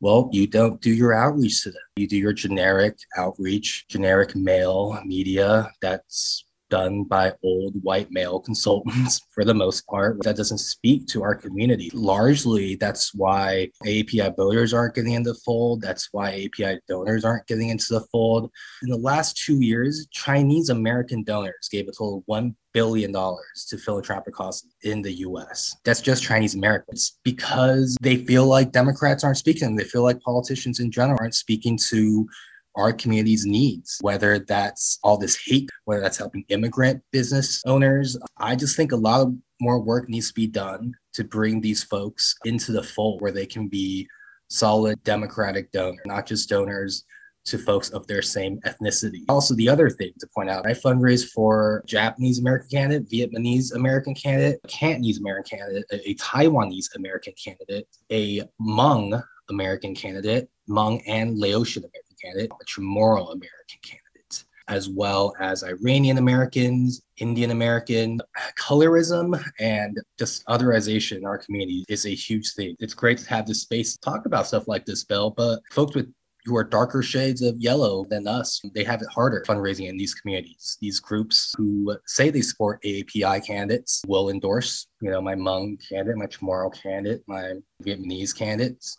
Well, 0.00 0.30
you 0.32 0.46
don't 0.46 0.80
do 0.80 0.90
your 0.90 1.12
outreach 1.12 1.62
to 1.62 1.70
them. 1.70 1.82
You 1.96 2.08
do 2.08 2.16
your 2.16 2.32
generic 2.32 2.98
outreach, 3.16 3.86
generic 3.88 4.34
mail 4.34 4.98
media 5.04 5.70
that's 5.82 6.44
done 6.70 7.04
by 7.04 7.32
old 7.42 7.74
white 7.82 8.10
male 8.10 8.40
consultants 8.40 9.20
for 9.34 9.44
the 9.44 9.54
most 9.54 9.86
part. 9.86 10.22
That 10.22 10.36
doesn't 10.36 10.58
speak 10.58 11.06
to 11.08 11.22
our 11.22 11.34
community. 11.34 11.90
Largely, 11.92 12.76
that's 12.76 13.14
why 13.14 13.70
API 13.82 14.30
voters 14.36 14.72
aren't 14.72 14.94
getting 14.94 15.12
into 15.12 15.32
the 15.32 15.38
fold. 15.44 15.82
That's 15.82 16.08
why 16.12 16.48
API 16.48 16.80
donors 16.88 17.24
aren't 17.24 17.46
getting 17.46 17.68
into 17.68 17.94
the 17.94 18.06
fold. 18.12 18.50
In 18.82 18.88
the 18.88 18.96
last 18.96 19.36
two 19.36 19.62
years, 19.62 20.06
Chinese 20.10 20.70
American 20.70 21.22
donors 21.24 21.68
gave 21.70 21.88
a 21.88 21.92
total 21.92 22.18
of 22.18 22.24
$1 22.24 22.54
billion 22.72 23.12
to 23.12 23.78
philanthropic 23.78 24.34
causes 24.34 24.74
in 24.82 25.02
the 25.02 25.12
US. 25.12 25.76
That's 25.84 26.00
just 26.00 26.22
Chinese 26.22 26.54
Americans 26.54 27.18
because 27.24 27.96
they 28.00 28.16
feel 28.24 28.46
like 28.46 28.72
Democrats 28.72 29.24
aren't 29.24 29.38
speaking. 29.38 29.74
They 29.74 29.84
feel 29.84 30.02
like 30.02 30.20
politicians 30.20 30.80
in 30.80 30.90
general 30.90 31.18
aren't 31.20 31.34
speaking 31.34 31.78
to 31.88 32.28
our 32.76 32.92
community's 32.92 33.46
needs, 33.46 33.98
whether 34.00 34.38
that's 34.38 34.98
all 35.02 35.18
this 35.18 35.38
hate, 35.44 35.68
whether 35.84 36.00
that's 36.00 36.18
helping 36.18 36.44
immigrant 36.48 37.02
business 37.10 37.62
owners. 37.66 38.16
I 38.38 38.56
just 38.56 38.76
think 38.76 38.92
a 38.92 38.96
lot 38.96 39.22
of 39.22 39.34
more 39.60 39.80
work 39.80 40.08
needs 40.08 40.28
to 40.28 40.34
be 40.34 40.46
done 40.46 40.94
to 41.14 41.24
bring 41.24 41.60
these 41.60 41.82
folks 41.82 42.34
into 42.44 42.72
the 42.72 42.82
fold 42.82 43.20
where 43.20 43.32
they 43.32 43.46
can 43.46 43.68
be 43.68 44.08
solid 44.48 45.02
democratic 45.04 45.70
donors, 45.72 46.00
not 46.06 46.26
just 46.26 46.48
donors 46.48 47.04
to 47.46 47.58
folks 47.58 47.90
of 47.90 48.06
their 48.06 48.22
same 48.22 48.60
ethnicity. 48.60 49.22
Also, 49.28 49.54
the 49.54 49.68
other 49.68 49.88
thing 49.88 50.12
to 50.18 50.26
point 50.34 50.50
out, 50.50 50.66
I 50.66 50.72
fundraise 50.72 51.28
for 51.30 51.82
Japanese 51.86 52.38
American 52.38 52.68
candidate, 52.70 53.10
Vietnamese 53.10 53.74
American 53.74 54.14
candidate, 54.14 54.60
Cantonese 54.68 55.18
American 55.18 55.58
candidate, 55.58 55.84
a, 55.90 56.10
a 56.10 56.14
Taiwanese 56.16 56.94
American 56.96 57.32
candidate, 57.42 57.88
a 58.10 58.42
Hmong 58.60 59.22
American 59.48 59.94
candidate, 59.94 60.48
Hmong 60.68 61.02
and 61.06 61.38
Laotian 61.38 61.82
American 61.82 62.09
candidate, 62.22 62.50
Chamorro 62.66 63.32
American 63.32 63.80
candidate, 63.82 64.44
as 64.68 64.88
well 64.88 65.34
as 65.40 65.62
Iranian 65.64 66.18
Americans, 66.18 67.02
Indian 67.18 67.50
American. 67.50 68.20
Colorism 68.58 69.42
and 69.58 69.98
just 70.18 70.44
otherization 70.46 71.18
in 71.18 71.26
our 71.26 71.38
community 71.38 71.84
is 71.88 72.06
a 72.06 72.14
huge 72.14 72.52
thing. 72.54 72.76
It's 72.80 72.94
great 72.94 73.18
to 73.18 73.28
have 73.28 73.46
this 73.46 73.62
space 73.62 73.94
to 73.94 74.00
talk 74.00 74.26
about 74.26 74.46
stuff 74.46 74.68
like 74.68 74.86
this, 74.86 75.04
Bill, 75.04 75.30
but 75.30 75.60
folks 75.70 75.94
with 75.94 76.12
who 76.44 76.56
are 76.56 76.64
darker 76.64 77.02
shades 77.02 77.42
of 77.42 77.58
yellow 77.58 78.04
than 78.08 78.26
us. 78.26 78.60
They 78.74 78.84
have 78.84 79.02
it 79.02 79.08
harder 79.08 79.44
fundraising 79.46 79.88
in 79.88 79.96
these 79.96 80.14
communities. 80.14 80.76
These 80.80 81.00
groups 81.00 81.54
who 81.56 81.96
say 82.06 82.30
they 82.30 82.40
support 82.40 82.82
AAPI 82.82 83.44
candidates 83.46 84.02
will 84.06 84.30
endorse, 84.30 84.86
you 85.00 85.10
know, 85.10 85.20
my 85.20 85.34
Hmong 85.34 85.76
candidate, 85.86 86.16
my 86.16 86.26
Chamorro 86.26 86.72
candidate, 86.82 87.22
my 87.26 87.54
Vietnamese 87.82 88.36
candidates, 88.36 88.98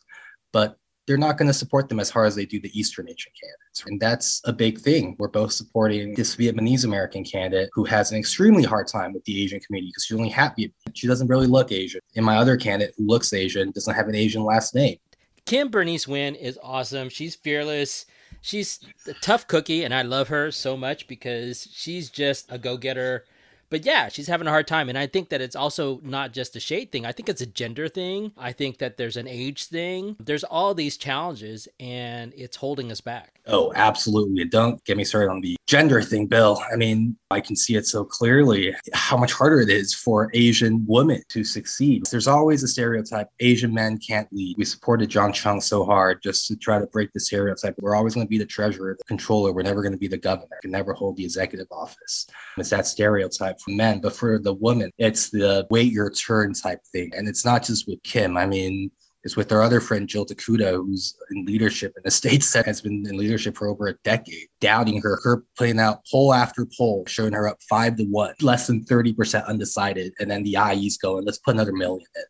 but 0.54 0.78
they're 1.12 1.18
not 1.18 1.38
going 1.38 1.48
to 1.48 1.54
support 1.54 1.90
them 1.90 2.00
as 2.00 2.10
hard 2.10 2.28
as 2.28 2.36
they 2.36 2.46
do 2.46 2.58
the 2.62 2.72
Eastern 2.80 3.10
Asian 3.10 3.34
candidates. 3.38 3.84
And 3.86 4.00
that's 4.00 4.42
a 4.46 4.54
big 4.54 4.80
thing. 4.80 5.18
We're 5.20 5.28
both 5.28 5.52
supporting 5.52 6.16
this 6.16 6.38
Vietnamese 6.38 6.86
American 6.86 7.26
candidate 7.26 7.70
who 7.74 7.84
has 7.84 8.14
an 8.14 8.18
extremely 8.18 8.64
hard 8.64 8.88
time 8.88 9.12
with 9.12 9.26
the 9.26 9.44
Asian 9.44 9.60
community 9.60 9.90
because 9.90 10.06
she's 10.06 10.16
only 10.16 10.30
happy. 10.30 10.74
She 10.94 11.08
doesn't 11.08 11.28
really 11.28 11.48
look 11.48 11.74
Asian. 11.74 12.00
And 12.16 12.26
my 12.26 12.38
other 12.38 12.56
candidate 12.56 12.96
who 12.98 13.06
looks 13.06 13.34
Asian 13.34 13.72
doesn't 13.72 13.94
have 13.94 14.08
an 14.08 14.16
Asian 14.16 14.46
last 14.46 14.74
name. 14.74 15.00
Kim 15.44 15.68
Bernice 15.68 16.06
Nguyen 16.06 16.40
is 16.40 16.58
awesome. 16.64 17.10
She's 17.10 17.36
fearless. 17.36 18.06
She's 18.40 18.80
a 19.06 19.14
tough 19.16 19.48
cookie, 19.48 19.84
and 19.84 19.94
I 19.94 20.04
love 20.04 20.30
her 20.30 20.50
so 20.50 20.78
much 20.78 21.08
because 21.08 21.68
she's 21.74 22.10
just 22.10 22.50
a 22.50 22.58
go 22.58 22.78
getter 22.78 23.26
but 23.72 23.86
yeah, 23.86 24.10
she's 24.10 24.28
having 24.28 24.46
a 24.46 24.52
hard 24.52 24.68
time. 24.68 24.90
And 24.90 24.98
I 24.98 25.08
think 25.08 25.30
that 25.30 25.42
it's 25.42 25.56
also 25.56 26.00
not 26.04 26.34
just 26.34 26.56
a 26.56 26.60
shade 26.60 26.92
thing. 26.92 27.06
I 27.06 27.14
think 27.14 27.30
it's 27.30 27.42
a 27.42 27.46
gender 27.46 27.88
thing. 27.88 28.34
I 28.38 28.52
think 28.52 28.78
that 28.78 28.98
there's 28.98 29.18
an 29.18 29.28
age 29.28 29.66
thing. 29.66 30.18
There's 30.20 30.44
all 30.44 30.76
these 30.76 30.98
challenges 30.98 31.68
and 31.80 32.34
it's 32.36 32.58
holding 32.58 32.92
us 32.92 33.02
back. 33.02 33.40
Oh, 33.48 33.74
absolutely. 33.76 34.46
Don't 34.46 34.84
get 34.86 34.98
me 34.98 35.04
started 35.04 35.32
on 35.32 35.42
the 35.42 35.56
gender 35.66 36.02
thing, 36.02 36.28
Bill. 36.28 36.62
I 36.72 36.76
mean, 36.76 37.18
I 37.32 37.42
can 37.42 37.56
see 37.56 37.76
it 37.76 37.88
so 37.88 38.04
clearly 38.04 38.76
how 38.94 39.18
much 39.18 39.34
harder 39.34 39.62
it 39.62 39.70
is 39.70 39.94
for 39.94 40.30
Asian 40.34 40.86
women 40.88 41.24
to 41.30 41.44
succeed. 41.44 42.06
There's 42.06 42.28
always 42.28 42.62
a 42.62 42.68
stereotype 42.68 43.30
Asian 43.40 43.74
men 43.74 43.98
can't 43.98 44.32
lead. 44.32 44.58
We 44.58 44.66
supported 44.66 45.10
John 45.10 45.34
Chiang 45.34 45.60
so 45.60 45.84
hard 45.84 46.22
just 46.22 46.48
to 46.48 46.56
try 46.56 46.78
to 46.78 46.86
break 46.88 47.12
the 47.14 47.20
stereotype. 47.20 47.76
We're 47.80 47.96
always 47.96 48.14
going 48.14 48.28
to 48.28 48.30
be 48.30 48.38
the 48.38 48.46
treasurer, 48.46 48.96
the 48.98 49.06
controller. 49.06 49.52
We're 49.52 49.64
never 49.64 49.82
going 49.82 49.94
to 49.94 49.98
be 49.98 50.08
the 50.08 50.18
governor. 50.18 50.48
We 50.52 50.62
can 50.62 50.72
never 50.72 50.94
hold 50.94 51.18
the 51.18 51.24
executive 51.24 51.68
office. 51.72 52.28
It's 52.58 52.70
that 52.70 52.86
stereotype 52.86 53.60
for 53.60 53.72
men, 53.72 54.02
but 54.02 54.16
for 54.16 54.38
the 54.38 54.54
woman, 54.54 54.92
it's 55.00 55.30
the 55.30 55.66
wait 55.72 55.92
your 55.92 56.12
turn 56.12 56.54
type 56.54 56.82
thing. 56.92 57.12
And 57.16 57.28
it's 57.28 57.44
not 57.46 57.64
just 57.64 57.88
with 57.88 58.04
Kim. 58.04 58.38
I 58.38 58.46
mean, 58.46 58.92
is 59.24 59.36
with 59.36 59.52
our 59.52 59.62
other 59.62 59.80
friend 59.80 60.08
Jill 60.08 60.26
Tokuda, 60.26 60.76
who's 60.76 61.16
in 61.32 61.46
leadership 61.46 61.94
in 61.96 62.02
the 62.04 62.12
state 62.22 62.46
that 62.54 62.66
has 62.66 62.82
been 62.82 63.06
in 63.08 63.18
leadership 63.18 63.58
for 63.58 63.68
over 63.68 63.88
a 63.88 63.94
decade, 64.04 64.48
doubting 64.60 65.02
her, 65.02 65.20
her 65.24 65.44
playing 65.58 65.80
out 65.80 66.02
poll 66.10 66.34
after 66.34 66.68
poll, 66.78 67.04
showing 67.08 67.34
her 67.34 67.48
up 67.48 67.58
five 67.70 67.98
to 67.98 68.04
one, 68.06 68.34
less 68.42 68.68
than 68.68 68.84
30% 68.86 69.46
undecided. 69.48 70.14
And 70.20 70.30
then 70.30 70.44
the 70.44 70.58
IE's 70.58 70.98
going, 70.98 71.26
let's 71.26 71.40
put 71.40 71.56
another 71.56 71.74
million 71.74 72.06
in. 72.16 72.24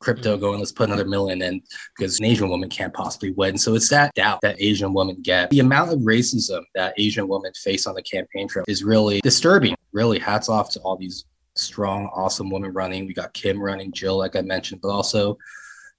Crypto 0.00 0.34
mm-hmm. 0.34 0.40
going, 0.40 0.58
let's 0.60 0.72
put 0.72 0.88
another 0.88 1.04
million 1.04 1.42
in 1.42 1.60
because 1.96 2.18
an 2.20 2.26
Asian 2.26 2.48
woman 2.48 2.68
can't 2.68 2.94
possibly 2.94 3.32
win. 3.32 3.58
So 3.58 3.74
it's 3.74 3.88
that 3.88 4.14
doubt 4.14 4.40
that 4.42 4.60
Asian 4.60 4.92
women 4.92 5.20
get. 5.22 5.50
The 5.50 5.60
amount 5.60 5.92
of 5.92 5.98
racism 6.00 6.62
that 6.74 6.94
Asian 6.98 7.26
women 7.26 7.52
face 7.54 7.86
on 7.86 7.94
the 7.94 8.02
campaign 8.02 8.48
trail 8.48 8.64
is 8.68 8.84
really 8.84 9.20
disturbing. 9.20 9.74
Really, 9.92 10.18
hats 10.18 10.48
off 10.48 10.70
to 10.70 10.80
all 10.80 10.96
these 10.96 11.24
strong, 11.56 12.08
awesome 12.14 12.50
women 12.50 12.72
running. 12.72 13.06
We 13.06 13.14
got 13.14 13.32
Kim 13.34 13.60
running, 13.60 13.92
Jill, 13.92 14.18
like 14.18 14.36
I 14.36 14.42
mentioned, 14.42 14.80
but 14.80 14.90
also 14.90 15.36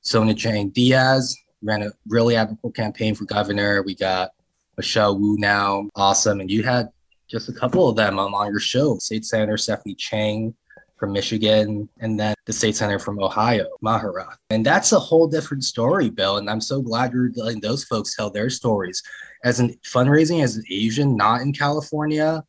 Sonia 0.01 0.33
Chang 0.33 0.69
Diaz 0.69 1.35
ran 1.61 1.83
a 1.83 1.91
really 2.07 2.35
admirable 2.35 2.71
campaign 2.71 3.15
for 3.15 3.25
governor. 3.25 3.83
We 3.83 3.95
got 3.95 4.31
Michelle 4.77 5.17
Wu 5.17 5.37
now, 5.37 5.89
awesome. 5.95 6.39
And 6.39 6.49
you 6.49 6.63
had 6.63 6.89
just 7.27 7.49
a 7.49 7.53
couple 7.53 7.87
of 7.87 7.95
them 7.95 8.17
on, 8.17 8.33
on 8.33 8.49
your 8.49 8.59
show. 8.59 8.97
State 8.97 9.25
Senator 9.25 9.57
Stephanie 9.57 9.95
Chang 9.95 10.53
from 10.99 11.13
Michigan, 11.13 11.87
and 11.99 12.19
then 12.19 12.35
the 12.45 12.51
state 12.53 12.75
senator 12.75 12.99
from 12.99 13.23
Ohio, 13.23 13.65
Maharath. 13.83 14.35
And 14.49 14.65
that's 14.65 14.91
a 14.91 14.99
whole 14.99 15.27
different 15.27 15.63
story, 15.63 16.09
Bill. 16.09 16.37
And 16.37 16.49
I'm 16.49 16.59
so 16.59 16.81
glad 16.81 17.13
you're 17.13 17.31
letting 17.35 17.61
those 17.61 17.85
folks 17.85 18.15
tell 18.15 18.29
their 18.29 18.49
stories. 18.49 19.01
As 19.45 19.61
an 19.61 19.73
fundraising 19.85 20.43
as 20.43 20.57
an 20.57 20.65
Asian, 20.69 21.15
not 21.15 21.41
in 21.41 21.53
California, 21.53 22.43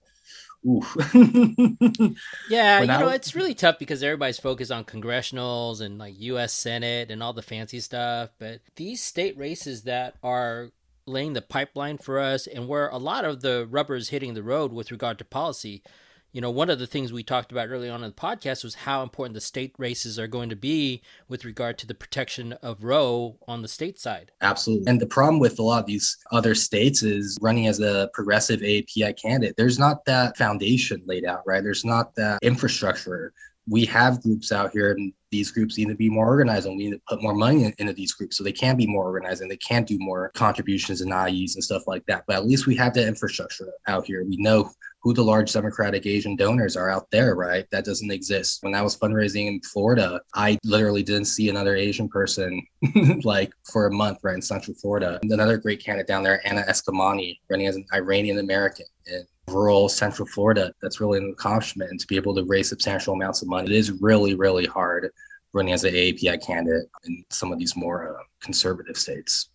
yeah, 2.51 2.81
you 2.81 2.87
know, 2.87 3.09
it's 3.09 3.35
really 3.35 3.55
tough 3.55 3.79
because 3.79 4.03
everybody's 4.03 4.39
focused 4.39 4.71
on 4.71 4.85
congressionals 4.85 5.81
and 5.81 5.99
like 5.99 6.15
US 6.19 6.53
Senate 6.53 7.11
and 7.11 7.23
all 7.23 7.33
the 7.33 7.43
fancy 7.43 7.81
stuff. 7.81 8.31
But 8.39 8.61
these 8.77 9.03
state 9.03 9.39
races 9.39 9.85
that 9.85 10.17
are 10.23 10.71
laying 11.07 11.33
the 11.33 11.43
pipeline 11.43 11.99
for 11.99 12.19
us 12.19 12.47
and 12.47 12.69
where 12.69 12.89
a 12.89 12.99
lot 12.99 13.25
of 13.25 13.41
the 13.41 13.67
rubber 13.71 13.97
is 13.97 14.11
hitting 14.11 14.35
the 14.35 14.43
road 14.43 14.73
with 14.73 14.91
regard 14.91 15.19
to 15.19 15.25
policy, 15.25 15.83
you 16.33 16.41
know, 16.41 16.51
one 16.51 16.71
of 16.71 16.79
the 16.79 16.87
things 16.87 17.13
we 17.13 17.23
talked 17.23 17.51
about 17.51 17.69
early 17.69 17.91
on 17.91 18.05
in 18.05 18.11
the 18.11 18.17
podcast 18.17 18.63
was 18.63 18.75
how 18.75 19.03
important 19.03 19.35
the 19.35 19.41
state 19.41 19.75
races 19.79 20.19
are 20.19 20.29
going 20.29 20.49
to 20.51 20.57
be 20.57 21.03
with 21.29 21.45
regard 21.45 21.77
to 21.79 21.87
the 21.87 21.95
protection 21.95 22.53
of 22.63 22.85
Roe 22.85 23.37
on 23.49 23.63
the 23.63 23.69
state 23.69 23.99
side. 23.99 24.31
Absolutely. 24.41 24.87
And 24.87 25.01
the 25.01 25.07
problem 25.07 25.41
with 25.41 25.59
a 25.59 25.63
lot 25.63 25.81
of 25.81 25.87
these 25.87 26.17
other 26.31 26.55
states 26.55 27.03
is 27.03 27.37
running 27.41 27.67
as 27.67 27.81
a 27.81 28.11
progressive 28.13 28.61
API 28.61 29.13
candidate, 29.15 29.57
there's 29.57 29.79
not 29.79 30.05
that 30.05 30.37
foundation 30.37 31.03
laid 31.05 31.25
out, 31.25 31.43
right? 31.47 31.65
There's 31.65 31.85
not 31.85 32.15
that 32.15 32.39
infrastructure. 32.43 33.33
We 33.69 33.85
have 33.87 34.23
groups 34.23 34.53
out 34.53 34.71
here 34.71 34.93
and 34.93 35.13
these 35.31 35.51
groups 35.51 35.79
need 35.79 35.89
to 35.89 35.95
be 35.95 36.09
more 36.09 36.27
organized 36.27 36.67
and 36.67 36.77
we 36.77 36.85
need 36.85 36.93
to 36.93 37.03
put 37.09 37.23
more 37.23 37.35
money 37.35 37.65
in, 37.65 37.75
into 37.79 37.93
these 37.93 38.13
groups 38.13 38.37
so 38.37 38.43
they 38.43 38.53
can 38.53 38.77
be 38.77 38.87
more 38.87 39.05
organized 39.05 39.43
and 39.43 39.51
they 39.51 39.57
can 39.57 39.85
do 39.85 39.97
more 39.99 40.31
contributions 40.35 41.01
and 41.01 41.13
IEs 41.13 41.55
and 41.55 41.63
stuff 41.63 41.87
like 41.87 42.05
that. 42.07 42.25
But 42.27 42.37
at 42.37 42.47
least 42.47 42.67
we 42.67 42.75
have 42.77 42.95
the 42.95 43.07
infrastructure 43.07 43.73
out 43.87 44.07
here. 44.07 44.25
We 44.25 44.37
know 44.39 44.71
who 45.03 45.15
the 45.15 45.23
large 45.23 45.53
Democratic 45.53 46.07
Asian 46.07 46.37
donors 46.37 46.77
are 46.77 46.91
out 46.91 47.11
there, 47.11 47.35
right? 47.35 47.67
That 47.71 47.85
doesn't 47.85 48.11
exist. 48.11 48.63
When 48.63 48.75
I 48.75 48.83
was 48.83 48.97
fundraising 48.97 49.47
in 49.47 49.61
Florida, 49.63 50.21
I 50.35 50.59
literally 50.65 51.03
didn't 51.03 51.25
see 51.25 51.49
another 51.49 51.75
Asian 51.75 52.09
person 52.09 52.63
like 53.25 53.53
for 53.65 53.87
a 53.87 53.93
month, 53.93 54.19
right, 54.23 54.35
in 54.35 54.43
Central 54.43 54.77
Florida. 54.77 55.19
And 55.23 55.33
another 55.33 55.57
great 55.57 55.83
candidate 55.83 56.07
down 56.07 56.23
there, 56.23 56.47
Anna 56.47 56.63
Eskamani, 56.69 57.39
running 57.49 57.67
as 57.67 57.77
an 57.77 57.87
Iranian 57.95 58.39
American 58.39 58.87
in 59.07 59.25
rural 59.49 59.89
central 59.89 60.29
Florida. 60.29 60.73
That's 60.83 61.01
really 61.01 61.19
an 61.19 61.31
accomplishment. 61.31 61.99
To 62.01 62.07
be 62.07 62.17
able 62.17 62.35
to 62.35 62.45
raise 62.45 62.69
substantial 62.69 63.15
amounts 63.15 63.43
of 63.43 63.49
money, 63.49 63.71
it 63.71 63.77
is 63.77 63.93
really, 64.03 64.35
really 64.35 64.67
hard 64.67 65.11
running 65.53 65.73
as 65.73 65.85
an 65.85 65.95
AAPI 65.95 66.45
candidate 66.45 66.89
in 67.05 67.25
some 67.31 67.53
of 67.53 67.59
these 67.59 67.75
more 67.75 68.17
uh, 68.17 68.23
conservative 68.41 68.97
states 68.97 69.50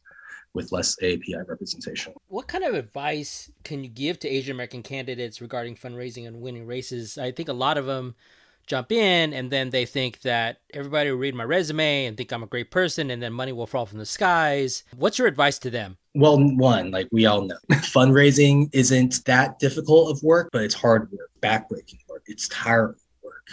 with 0.56 0.72
less 0.72 0.96
API 1.04 1.36
representation. 1.48 2.14
What 2.30 2.48
kind 2.48 2.64
of 2.64 2.74
advice 2.74 3.52
can 3.64 3.84
you 3.84 3.90
give 3.90 4.18
to 4.20 4.30
Asian 4.30 4.56
American 4.56 4.82
candidates 4.82 5.42
regarding 5.42 5.76
fundraising 5.76 6.26
and 6.26 6.42
winning 6.42 6.66
races? 6.66 7.18
I 7.18 7.32
think 7.32 7.50
a 7.50 7.54
lot 7.54 7.78
of 7.78 7.86
them 7.86 8.16
jump 8.66 8.92
in 8.92 9.34
and 9.34 9.52
then 9.52 9.70
they 9.70 9.86
think 9.86 10.22
that 10.22 10.58
everybody 10.74 11.12
will 11.12 11.20
read 11.20 11.36
my 11.36 11.44
resume 11.44 12.06
and 12.06 12.18
think 12.18 12.32
I'm 12.32 12.42
a 12.42 12.48
great 12.48 12.72
person 12.72 13.12
and 13.12 13.22
then 13.22 13.32
money 13.32 13.52
will 13.52 13.68
fall 13.68 13.86
from 13.86 14.00
the 14.00 14.06
skies. 14.06 14.84
What's 14.96 15.20
your 15.20 15.28
advice 15.28 15.60
to 15.60 15.70
them? 15.70 15.98
Well, 16.16 16.40
one, 16.40 16.90
like 16.92 17.08
we 17.12 17.26
all 17.26 17.42
know, 17.42 17.58
fundraising 17.72 18.70
isn't 18.74 19.24
that 19.26 19.60
difficult 19.60 20.10
of 20.10 20.24
work, 20.24 20.50
but 20.52 20.64
it's 20.64 20.74
hard 20.74 21.12
work, 21.12 21.30
backbreaking 21.42 22.00
work. 22.10 22.24
It's 22.28 22.48
tiring 22.48 22.96
work. 23.22 23.48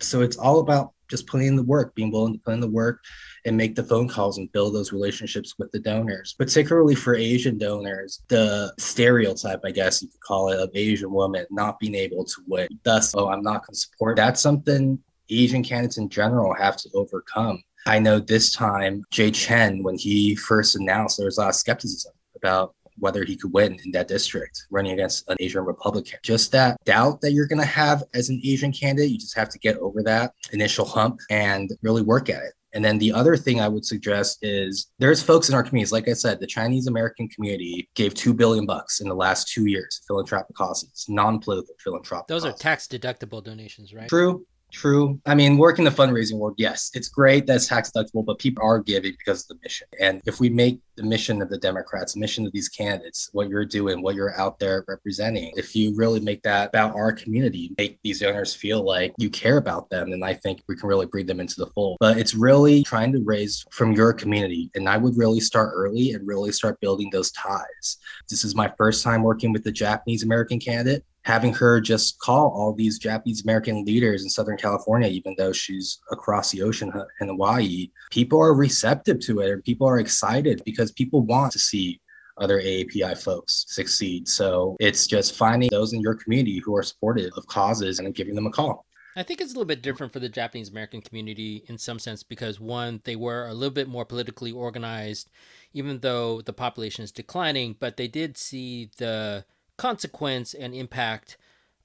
So 0.00 0.20
it's 0.20 0.36
all 0.36 0.60
about 0.60 0.92
just 1.08 1.26
putting 1.26 1.48
in 1.48 1.56
the 1.56 1.62
work, 1.62 1.94
being 1.94 2.12
willing 2.12 2.34
to 2.34 2.38
put 2.38 2.52
in 2.52 2.60
the 2.60 2.68
work 2.68 3.00
and 3.48 3.56
make 3.56 3.74
the 3.74 3.82
phone 3.82 4.06
calls 4.06 4.38
and 4.38 4.50
build 4.52 4.74
those 4.74 4.92
relationships 4.92 5.54
with 5.58 5.72
the 5.72 5.80
donors. 5.80 6.34
Particularly 6.38 6.94
for 6.94 7.16
Asian 7.16 7.58
donors, 7.58 8.22
the 8.28 8.72
stereotype, 8.78 9.60
I 9.64 9.70
guess 9.70 10.02
you 10.02 10.08
could 10.08 10.20
call 10.20 10.50
it, 10.50 10.60
of 10.60 10.70
Asian 10.74 11.12
women 11.12 11.46
not 11.50 11.80
being 11.80 11.94
able 11.94 12.24
to 12.24 12.42
win. 12.46 12.68
Thus, 12.84 13.14
oh, 13.16 13.28
I'm 13.28 13.42
not 13.42 13.66
going 13.66 13.74
to 13.74 13.80
support. 13.80 14.16
That's 14.16 14.40
something 14.40 14.98
Asian 15.30 15.62
candidates 15.62 15.98
in 15.98 16.08
general 16.08 16.54
have 16.54 16.76
to 16.76 16.90
overcome. 16.94 17.62
I 17.86 17.98
know 17.98 18.20
this 18.20 18.52
time, 18.52 19.02
Jay 19.10 19.30
Chen, 19.30 19.82
when 19.82 19.96
he 19.96 20.34
first 20.36 20.76
announced, 20.76 21.16
there 21.16 21.26
was 21.26 21.38
a 21.38 21.42
lot 21.42 21.48
of 21.48 21.54
skepticism 21.54 22.12
about 22.36 22.74
whether 22.98 23.24
he 23.24 23.36
could 23.36 23.52
win 23.52 23.78
in 23.84 23.92
that 23.92 24.08
district 24.08 24.66
running 24.70 24.92
against 24.92 25.28
an 25.30 25.36
Asian 25.40 25.64
Republican. 25.64 26.18
Just 26.22 26.52
that 26.52 26.76
doubt 26.84 27.20
that 27.20 27.32
you're 27.32 27.46
going 27.46 27.60
to 27.60 27.66
have 27.66 28.02
as 28.14 28.28
an 28.28 28.40
Asian 28.44 28.72
candidate, 28.72 29.10
you 29.10 29.18
just 29.18 29.36
have 29.36 29.48
to 29.50 29.58
get 29.58 29.76
over 29.78 30.02
that 30.02 30.32
initial 30.52 30.84
hump 30.84 31.20
and 31.30 31.70
really 31.82 32.02
work 32.02 32.28
at 32.28 32.42
it. 32.42 32.52
And 32.74 32.84
then 32.84 32.98
the 32.98 33.12
other 33.12 33.36
thing 33.36 33.60
I 33.60 33.68
would 33.68 33.84
suggest 33.84 34.38
is 34.42 34.90
there's 34.98 35.22
folks 35.22 35.48
in 35.48 35.54
our 35.54 35.62
communities. 35.62 35.92
Like 35.92 36.08
I 36.08 36.12
said, 36.12 36.38
the 36.40 36.46
Chinese 36.46 36.86
American 36.86 37.28
community 37.28 37.88
gave 37.94 38.14
two 38.14 38.34
billion 38.34 38.66
bucks 38.66 39.00
in 39.00 39.08
the 39.08 39.14
last 39.14 39.48
two 39.48 39.66
years 39.66 40.00
philanthropic 40.06 40.54
causes, 40.54 41.06
non-political 41.08 41.74
philanthropic. 41.82 42.28
Those 42.28 42.42
causes. 42.42 42.60
are 42.60 42.62
tax 42.62 42.86
deductible 42.86 43.42
donations, 43.42 43.94
right? 43.94 44.08
True, 44.08 44.46
True. 44.70 45.20
I 45.24 45.34
mean, 45.34 45.56
work 45.56 45.78
in 45.78 45.84
the 45.84 45.90
fundraising 45.90 46.38
world, 46.38 46.54
yes, 46.58 46.90
it's 46.94 47.08
great 47.08 47.46
that's 47.46 47.66
tax 47.66 47.90
deductible, 47.90 48.24
but 48.24 48.38
people 48.38 48.62
are 48.62 48.78
giving 48.78 49.12
because 49.12 49.42
of 49.42 49.48
the 49.48 49.62
mission. 49.62 49.88
And 50.00 50.20
if 50.26 50.40
we 50.40 50.50
make 50.50 50.80
the 50.96 51.02
mission 51.02 51.40
of 51.40 51.48
the 51.48 51.58
Democrats, 51.58 52.16
mission 52.16 52.46
of 52.46 52.52
these 52.52 52.68
candidates, 52.68 53.30
what 53.32 53.48
you're 53.48 53.64
doing, 53.64 54.02
what 54.02 54.14
you're 54.14 54.38
out 54.38 54.58
there 54.58 54.84
representing, 54.86 55.52
if 55.56 55.74
you 55.74 55.96
really 55.96 56.20
make 56.20 56.42
that 56.42 56.68
about 56.68 56.94
our 56.94 57.12
community, 57.12 57.74
make 57.78 57.98
these 58.02 58.20
donors 58.20 58.54
feel 58.54 58.82
like 58.82 59.14
you 59.16 59.30
care 59.30 59.56
about 59.56 59.88
them, 59.90 60.10
then 60.10 60.22
I 60.22 60.34
think 60.34 60.62
we 60.68 60.76
can 60.76 60.88
really 60.88 61.06
bring 61.06 61.26
them 61.26 61.40
into 61.40 61.56
the 61.56 61.68
fold. 61.68 61.96
But 62.00 62.18
it's 62.18 62.34
really 62.34 62.82
trying 62.82 63.12
to 63.12 63.22
raise 63.24 63.64
from 63.70 63.92
your 63.92 64.12
community. 64.12 64.70
And 64.74 64.88
I 64.88 64.98
would 64.98 65.16
really 65.16 65.40
start 65.40 65.72
early 65.74 66.12
and 66.12 66.26
really 66.26 66.52
start 66.52 66.80
building 66.80 67.08
those 67.10 67.32
ties. 67.32 67.96
This 68.28 68.44
is 68.44 68.54
my 68.54 68.70
first 68.76 69.02
time 69.02 69.22
working 69.22 69.52
with 69.52 69.64
the 69.64 69.72
Japanese 69.72 70.24
American 70.24 70.60
candidate 70.60 71.04
having 71.28 71.52
her 71.52 71.78
just 71.78 72.18
call 72.20 72.48
all 72.48 72.72
these 72.72 72.98
Japanese 72.98 73.42
American 73.44 73.84
leaders 73.84 74.22
in 74.22 74.30
Southern 74.30 74.56
California, 74.56 75.08
even 75.08 75.34
though 75.36 75.52
she's 75.52 76.00
across 76.10 76.50
the 76.50 76.62
ocean 76.62 76.90
uh, 76.92 77.04
in 77.20 77.28
Hawaii, 77.28 77.90
people 78.10 78.40
are 78.40 78.54
receptive 78.54 79.20
to 79.20 79.40
it 79.40 79.62
people 79.62 79.86
are 79.86 79.98
excited 79.98 80.62
because 80.64 80.90
people 80.90 81.20
want 81.20 81.52
to 81.52 81.58
see 81.58 82.00
other 82.38 82.58
AAPI 82.62 83.22
folks 83.22 83.66
succeed. 83.68 84.26
So 84.26 84.74
it's 84.80 85.06
just 85.06 85.36
finding 85.36 85.68
those 85.70 85.92
in 85.92 86.00
your 86.00 86.14
community 86.14 86.62
who 86.64 86.74
are 86.74 86.82
supportive 86.82 87.32
of 87.36 87.46
causes 87.46 87.98
and 87.98 88.14
giving 88.14 88.34
them 88.34 88.46
a 88.46 88.50
call. 88.50 88.86
I 89.14 89.22
think 89.22 89.42
it's 89.42 89.50
a 89.50 89.54
little 89.54 89.66
bit 89.66 89.82
different 89.82 90.14
for 90.14 90.20
the 90.20 90.30
Japanese 90.30 90.70
American 90.70 91.02
community 91.02 91.62
in 91.68 91.76
some 91.76 91.98
sense 91.98 92.22
because 92.22 92.58
one, 92.58 93.02
they 93.04 93.16
were 93.16 93.48
a 93.48 93.54
little 93.54 93.74
bit 93.74 93.88
more 93.88 94.06
politically 94.06 94.52
organized, 94.52 95.28
even 95.74 95.98
though 95.98 96.40
the 96.40 96.52
population 96.54 97.02
is 97.04 97.12
declining, 97.12 97.76
but 97.78 97.98
they 97.98 98.08
did 98.08 98.38
see 98.38 98.90
the 98.96 99.44
consequence 99.78 100.52
and 100.52 100.74
impact 100.74 101.38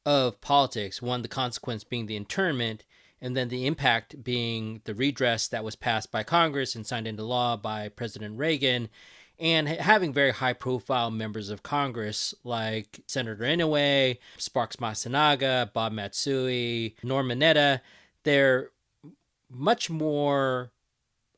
of 0.06 0.41
politics. 0.41 1.01
One, 1.01 1.21
the 1.21 1.29
consequence 1.29 1.86
being 1.86 2.08
the 2.08 2.17
internment, 2.17 2.84
and 3.21 3.38
then 3.38 3.47
the 3.47 3.65
impact 3.65 4.21
being 4.21 4.82
the 4.84 4.93
redress 4.93 5.47
that 5.47 5.63
was 5.63 5.77
passed 5.77 6.12
by 6.12 6.23
Congress 6.23 6.75
and 6.75 6.86
signed 6.86 7.08
into 7.08 7.23
law 7.23 7.56
by 7.56 7.88
President 7.88 8.38
Reagan, 8.38 8.89
and 9.39 9.67
having 9.67 10.12
very 10.12 10.32
high 10.32 10.53
profile 10.53 11.10
members 11.10 11.49
of 11.49 11.63
Congress 11.63 12.36
like 12.43 12.99
Senator 13.08 13.45
Inouye, 13.45 14.17
Sparks 14.38 14.75
Matsunaga, 14.75 15.71
Bob 15.71 15.93
Matsui, 15.93 16.95
Norm 17.01 17.29
Mineta. 17.29 17.79
They're 18.23 18.69
much 19.49 19.89
more 19.89 20.71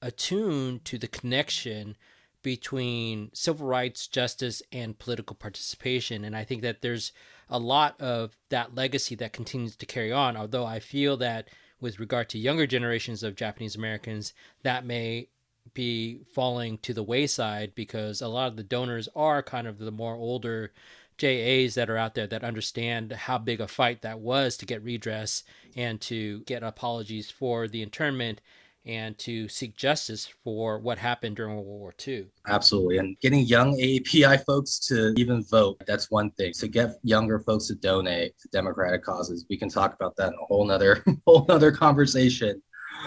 attuned 0.02 0.86
to 0.86 0.98
the 0.98 1.08
connection 1.08 1.96
between 2.46 3.32
civil 3.34 3.66
rights, 3.66 4.06
justice, 4.06 4.62
and 4.72 5.00
political 5.00 5.36
participation. 5.36 6.24
And 6.24 6.38
I 6.38 6.44
think 6.44 6.62
that 6.62 6.84
there's 6.84 7.12
a 7.50 7.58
lot 7.58 8.00
of 8.00 8.38
that 8.50 8.76
legacy 8.76 9.16
that 9.16 9.34
continues 9.34 9.76
to 9.78 9.88
carry 9.88 10.12
on. 10.12 10.38
Although 10.38 10.64
I 10.64 10.80
feel 10.80 11.18
that 11.18 11.50
with 11.82 12.00
regard 12.00 12.30
to 12.30 12.38
younger 12.38 12.68
generations 12.68 13.24
of 13.24 13.36
Japanese 13.36 13.76
Americans, 13.76 14.32
that 14.62 14.86
may 14.86 15.30
be 15.74 16.20
falling 16.36 16.78
to 16.84 16.94
the 16.94 17.02
wayside 17.02 17.74
because 17.74 18.22
a 18.22 18.28
lot 18.28 18.50
of 18.50 18.58
the 18.58 18.64
donors 18.64 19.10
are 19.16 19.42
kind 19.42 19.66
of 19.66 19.80
the 19.80 19.90
more 19.90 20.14
older 20.14 20.72
JAs 21.18 21.74
that 21.74 21.90
are 21.90 21.98
out 21.98 22.14
there 22.14 22.28
that 22.28 22.44
understand 22.44 23.12
how 23.12 23.40
big 23.40 23.60
a 23.60 23.68
fight 23.68 24.04
that 24.04 24.20
was 24.20 24.56
to 24.58 24.68
get 24.68 24.84
redress 24.84 25.44
and 25.76 26.00
to 26.02 26.42
get 26.42 26.62
apologies 26.62 27.32
for 27.32 27.68
the 27.68 27.82
internment 27.82 28.40
and 28.86 29.18
to 29.18 29.48
seek 29.48 29.76
justice 29.76 30.32
for 30.44 30.80
what 30.80 30.98
happened 30.98 31.36
during 31.36 31.56
World 31.56 31.66
War 31.66 31.94
II. 32.08 32.28
Absolutely. 32.48 32.98
And 33.00 33.20
getting 33.20 33.40
young 33.40 33.76
AAPI 33.78 34.46
folks 34.46 34.80
to 34.88 35.14
even 35.18 35.44
vote, 35.44 35.82
that's 35.88 36.12
one 36.12 36.30
thing. 36.32 36.54
To 36.54 36.68
get 36.68 36.96
younger 37.04 37.40
folks 37.40 37.68
to 37.68 37.76
donate 37.76 38.38
to 38.40 38.48
democratic 38.50 39.04
causes, 39.04 39.46
we 39.50 39.58
can 39.58 39.70
talk 39.70 39.94
about 39.94 40.16
that 40.18 40.30
in 40.30 40.34
a 40.34 40.46
whole 40.46 40.66
nother 40.66 41.04
whole 41.26 41.46
nother 41.48 41.72
conversation. 41.72 42.62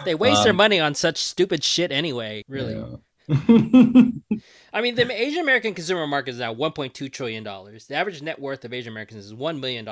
They 0.05 0.15
waste 0.15 0.39
um, 0.39 0.45
their 0.45 0.53
money 0.53 0.81
on 0.81 0.95
such 0.95 1.19
stupid 1.19 1.65
shit 1.65 1.93
anyway, 1.93 2.45
really. 2.49 2.75
I 4.73 4.81
mean, 4.81 4.95
the 4.95 5.07
Asian 5.11 5.43
American 5.43 5.75
consumer 5.75 6.07
market 6.07 6.31
is 6.31 6.39
now 6.39 6.55
$1.2 6.55 7.13
trillion. 7.13 7.45
The 7.45 7.95
average 7.95 8.23
net 8.23 8.39
worth 8.39 8.65
of 8.65 8.73
Asian 8.73 8.91
Americans 8.91 9.27
is 9.27 9.35
$1 9.35 9.61
million, 9.61 9.87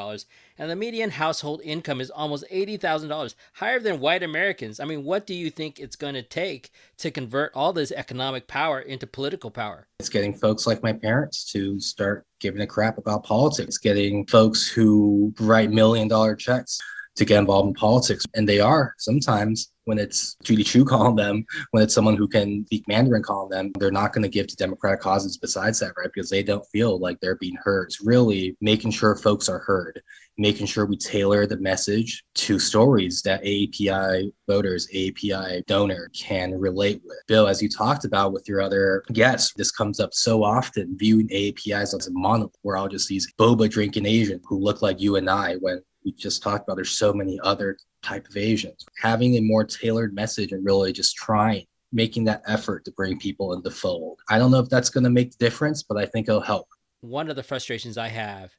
and 0.59 0.70
the 0.70 0.77
median 0.77 1.11
household 1.11 1.61
income 1.62 2.01
is 2.01 2.11
almost 2.11 2.44
$80,000, 2.51 3.35
higher 3.53 3.79
than 3.79 4.01
white 4.01 4.22
Americans. 4.22 4.81
I 4.81 4.87
mean, 4.87 5.05
what 5.05 5.27
do 5.27 5.35
you 5.35 5.51
think 5.51 5.79
it's 5.79 5.96
going 5.96 6.14
to 6.14 6.22
take 6.22 6.70
to 6.96 7.11
convert 7.11 7.53
all 7.55 7.75
this 7.75 7.92
economic 7.92 8.46
power 8.49 8.81
into 8.81 9.07
political 9.07 9.51
power? 9.51 9.87
It's 9.99 10.09
getting 10.09 10.33
folks 10.33 10.66
like 10.66 10.83
my 10.83 10.94
parents 10.94 11.44
to 11.53 11.79
start 11.79 12.25
giving 12.40 12.62
a 12.62 12.66
crap 12.66 12.96
about 12.96 13.22
politics, 13.22 13.77
getting 13.77 14.27
folks 14.27 14.66
who 14.66 15.35
write 15.40 15.70
million 15.70 16.09
dollar 16.09 16.35
checks 16.35 16.81
to 17.16 17.24
get 17.24 17.38
involved 17.38 17.68
in 17.68 17.74
politics. 17.74 18.24
And 18.35 18.48
they 18.48 18.61
are 18.61 18.94
sometimes 18.98 19.72
when 19.87 19.98
it's 19.98 20.37
Judy 20.42 20.64
Chu 20.64 20.85
calling 20.85 21.14
them, 21.14 21.46
when 21.70 21.83
it's 21.83 21.94
someone 21.94 22.16
who 22.16 22.26
can 22.26 22.66
speak 22.66 22.87
Mandarin 22.88 23.22
calling 23.22 23.50
them, 23.50 23.72
they're 23.79 23.92
not 23.92 24.12
going 24.12 24.24
to 24.24 24.29
give 24.29 24.48
to 24.48 24.57
Democratic 24.57 25.00
causes 25.00 25.38
besides 25.38 25.79
that, 25.79 25.92
right? 25.96 26.11
Because 26.12 26.29
they 26.29 26.42
don't 26.42 26.66
feel 26.66 26.98
like 26.98 27.18
they're 27.20 27.37
being 27.37 27.57
heard. 27.62 27.85
It's 27.85 28.05
really 28.05 28.57
making 28.61 28.90
sure 28.90 29.14
folks 29.14 29.48
are 29.48 29.61
heard, 29.61 30.02
making 30.38 30.66
sure 30.66 30.87
we 30.87 30.96
tailor 30.96 31.46
the 31.46 31.59
message 31.59 32.24
to 32.35 32.59
stories 32.59 33.22
that 33.22 33.44
AAPI 33.44 34.33
voters, 34.48 34.88
AAPI 34.92 35.64
donor 35.66 36.11
can 36.18 36.59
relate 36.59 37.00
with. 37.05 37.18
Bill, 37.29 37.46
as 37.46 37.62
you 37.62 37.68
talked 37.68 38.05
about 38.05 38.33
with 38.33 38.48
your 38.48 38.61
other 38.61 39.05
guests, 39.12 39.52
this 39.57 39.70
comes 39.70 40.00
up 40.00 40.12
so 40.12 40.42
often, 40.42 40.96
viewing 40.98 41.29
AAPIs 41.29 41.96
as 41.96 42.09
a 42.09 42.12
monolith. 42.12 42.57
We're 42.64 42.76
all 42.76 42.88
just 42.88 43.09
these 43.09 43.33
boba 43.38 43.70
drinking 43.70 44.07
Asians 44.07 44.42
who 44.48 44.59
look 44.59 44.83
like 44.83 45.00
you 45.00 45.14
and 45.14 45.31
I 45.31 45.55
when 45.61 45.81
we 46.07 46.12
just 46.12 46.40
talked 46.40 46.66
about 46.66 46.77
there's 46.77 46.97
so 46.97 47.12
many 47.12 47.38
other 47.42 47.77
type 48.01 48.29
of 48.29 48.37
Asians. 48.37 48.87
Having 49.03 49.35
a 49.35 49.40
more 49.40 49.64
tailored 49.64 50.14
message 50.14 50.53
and 50.53 50.64
really 50.64 50.92
just 50.92 51.16
trying, 51.16 51.66
making 51.92 52.25
that 52.25 52.42
effort 52.47 52.85
to 52.85 52.92
bring 52.92 53.19
people 53.19 53.53
in 53.55 53.62
the 53.62 53.71
fold. 53.71 54.21
I 54.31 54.38
don't 54.38 54.53
know 54.53 54.61
if 54.61 54.71
that's 54.71 54.88
going 54.88 55.05
to 55.05 55.11
make 55.11 55.33
the 55.33 55.45
difference, 55.45 55.83
but 55.83 55.99
I 55.99 56.07
think 56.07 56.29
it'll 56.29 56.40
help. 56.40 56.69
One 57.01 57.29
of 57.29 57.35
the 57.35 57.42
frustrations 57.42 57.99
I 57.99 58.09
have 58.09 58.53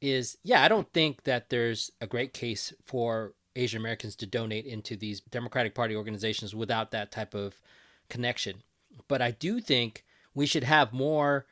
is, 0.00 0.38
yeah, 0.42 0.64
I 0.64 0.68
don't 0.68 0.90
think 0.94 1.22
that 1.24 1.50
there's 1.50 1.90
a 2.00 2.06
great 2.06 2.32
case 2.32 2.72
for 2.86 3.34
Asian 3.54 3.80
Americans 3.80 4.16
to 4.16 4.26
donate 4.26 4.64
into 4.64 4.96
these 4.96 5.20
Democratic 5.20 5.74
Party 5.74 5.94
organizations 5.94 6.54
without 6.54 6.92
that 6.92 7.12
type 7.12 7.34
of 7.34 7.60
connection. 8.08 8.62
But 9.06 9.20
I 9.20 9.32
do 9.32 9.60
think 9.60 10.06
we 10.34 10.46
should 10.46 10.64
have 10.64 10.94
more 10.94 11.44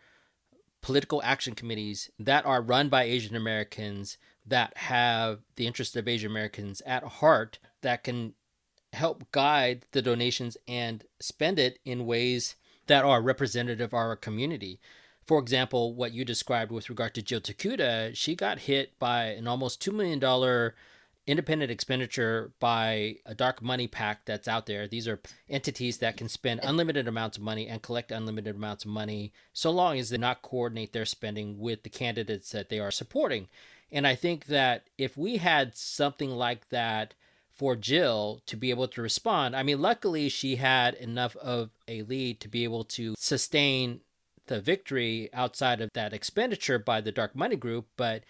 political 0.81 1.21
action 1.23 1.55
committees 1.55 2.11
that 2.19 2.47
are 2.47 2.63
run 2.63 2.89
by 2.89 3.03
Asian 3.03 3.37
Americans 3.37 4.17
that 4.49 4.77
have 4.77 5.41
the 5.57 5.67
interests 5.67 5.97
of 5.97 6.09
Asian 6.09 6.31
Americans 6.31 6.83
at 6.87 7.03
heart 7.05 7.59
that 7.83 8.05
can 8.05 8.35
help 8.93 9.31
guide 9.33 9.85
the 9.93 10.03
donations 10.03 10.57
and 10.67 11.05
spend 11.21 11.59
it 11.59 11.79
in 11.85 12.07
ways 12.07 12.57
that 12.87 13.05
are 13.05 13.21
representative 13.21 13.81
of 13.81 13.95
our 13.95 14.17
community. 14.17 14.81
For 15.27 15.39
example, 15.39 15.95
what 15.95 16.13
you 16.13 16.25
described 16.25 16.73
with 16.73 16.89
regard 16.89 17.15
to 17.15 17.23
Jill 17.23 17.41
Tokuda, 17.41 18.17
she 18.17 18.35
got 18.35 18.61
hit 18.61 18.99
by 18.99 19.27
an 19.27 19.47
almost 19.47 19.83
$2 19.83 19.93
million 19.93 20.73
independent 21.27 21.71
expenditure 21.71 22.53
by 22.59 23.17
a 23.27 23.35
dark 23.35 23.61
money 23.61 23.87
PAC 23.87 24.25
that's 24.25 24.49
out 24.49 24.65
there. 24.65 24.89
These 24.89 25.07
are 25.07 25.21
entities 25.51 25.99
that 25.99 26.17
can 26.17 26.31
spend 26.31 26.61
unlimited 26.63 27.07
amounts 27.07 27.37
of 27.37 27.43
money 27.43 27.69
and 27.69 27.83
collect 27.83 28.11
unlimited 28.11 28.57
amounts 28.57 28.87
of 28.87 28.91
money 28.91 29.35
so 29.53 29.71
long 29.71 29.99
as 29.99 30.09
they 30.09 30.17
not 30.17 30.41
coordinate 30.41 30.95
their 30.95 31.05
spending 31.05 31.59
with 31.59 31.83
the 31.83 31.91
candidates 31.91 32.51
that 32.53 32.71
they 32.71 32.81
are 32.81 32.91
supporting. 32.91 33.49
And 33.91 34.07
I 34.07 34.15
think 34.15 34.47
that 34.47 34.89
if 34.99 35.17
we 35.17 35.39
had 35.39 35.77
something 35.77 36.31
like 36.31 36.69
that 36.69 37.15
for 37.51 37.75
Jill 37.75 38.43
to 38.47 38.57
be 38.57 38.71
able 38.71 38.89
to 38.89 39.03
respond, 39.03 39.57
I 39.57 39.63
mean, 39.63 39.81
luckily 39.81 40.29
she 40.29 40.57
had 40.57 40.95
enough 40.95 41.37
of 41.37 41.71
a 41.87 42.03
lead 42.03 42.41
to 42.41 42.49
be 42.49 42.65
able 42.65 42.85
to 42.85 43.15
sustain 43.19 44.01
the 44.47 44.61
victory 44.61 45.29
outside 45.33 45.81
of 45.81 45.91
that 45.95 46.13
expenditure 46.13 46.79
by 46.79 47.01
the 47.01 47.13
dark 47.13 47.35
money 47.37 47.57
group, 47.57 47.87
but 47.97 48.25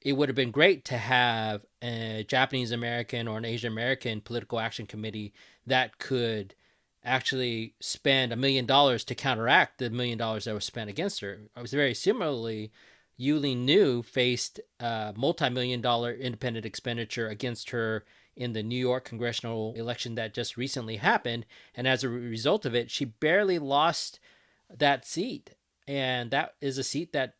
it 0.00 0.12
would 0.12 0.28
have 0.28 0.36
been 0.36 0.50
great 0.50 0.84
to 0.84 0.98
have 0.98 1.62
a 1.82 2.24
Japanese 2.28 2.72
American 2.72 3.26
or 3.26 3.38
an 3.38 3.44
Asian 3.44 3.72
American 3.72 4.20
political 4.20 4.60
action 4.60 4.86
committee 4.86 5.32
that 5.66 5.98
could 5.98 6.54
actually 7.04 7.74
spend 7.80 8.32
a 8.32 8.36
million 8.36 8.66
dollars 8.66 9.04
to 9.04 9.14
counteract 9.14 9.78
the 9.78 9.90
million 9.90 10.18
dollars 10.18 10.44
that 10.44 10.54
was 10.54 10.64
spent 10.64 10.90
against 10.90 11.20
her. 11.20 11.40
I 11.56 11.62
was 11.62 11.72
very 11.72 11.94
similarly, 11.94 12.70
Yuh-Line 13.16 13.64
Niou 13.64 14.02
faced 14.02 14.60
a 14.80 15.14
multi-million 15.16 15.80
dollar 15.80 16.12
independent 16.12 16.66
expenditure 16.66 17.28
against 17.28 17.70
her 17.70 18.04
in 18.36 18.52
the 18.52 18.62
New 18.62 18.78
York 18.78 19.04
congressional 19.04 19.72
election 19.76 20.16
that 20.16 20.34
just 20.34 20.56
recently 20.56 20.96
happened, 20.96 21.46
and 21.74 21.86
as 21.86 22.02
a 22.02 22.08
result 22.08 22.66
of 22.66 22.74
it, 22.74 22.90
she 22.90 23.04
barely 23.04 23.58
lost 23.58 24.18
that 24.76 25.06
seat. 25.06 25.54
And 25.86 26.30
that 26.30 26.54
is 26.60 26.78
a 26.78 26.82
seat 26.82 27.12
that 27.12 27.34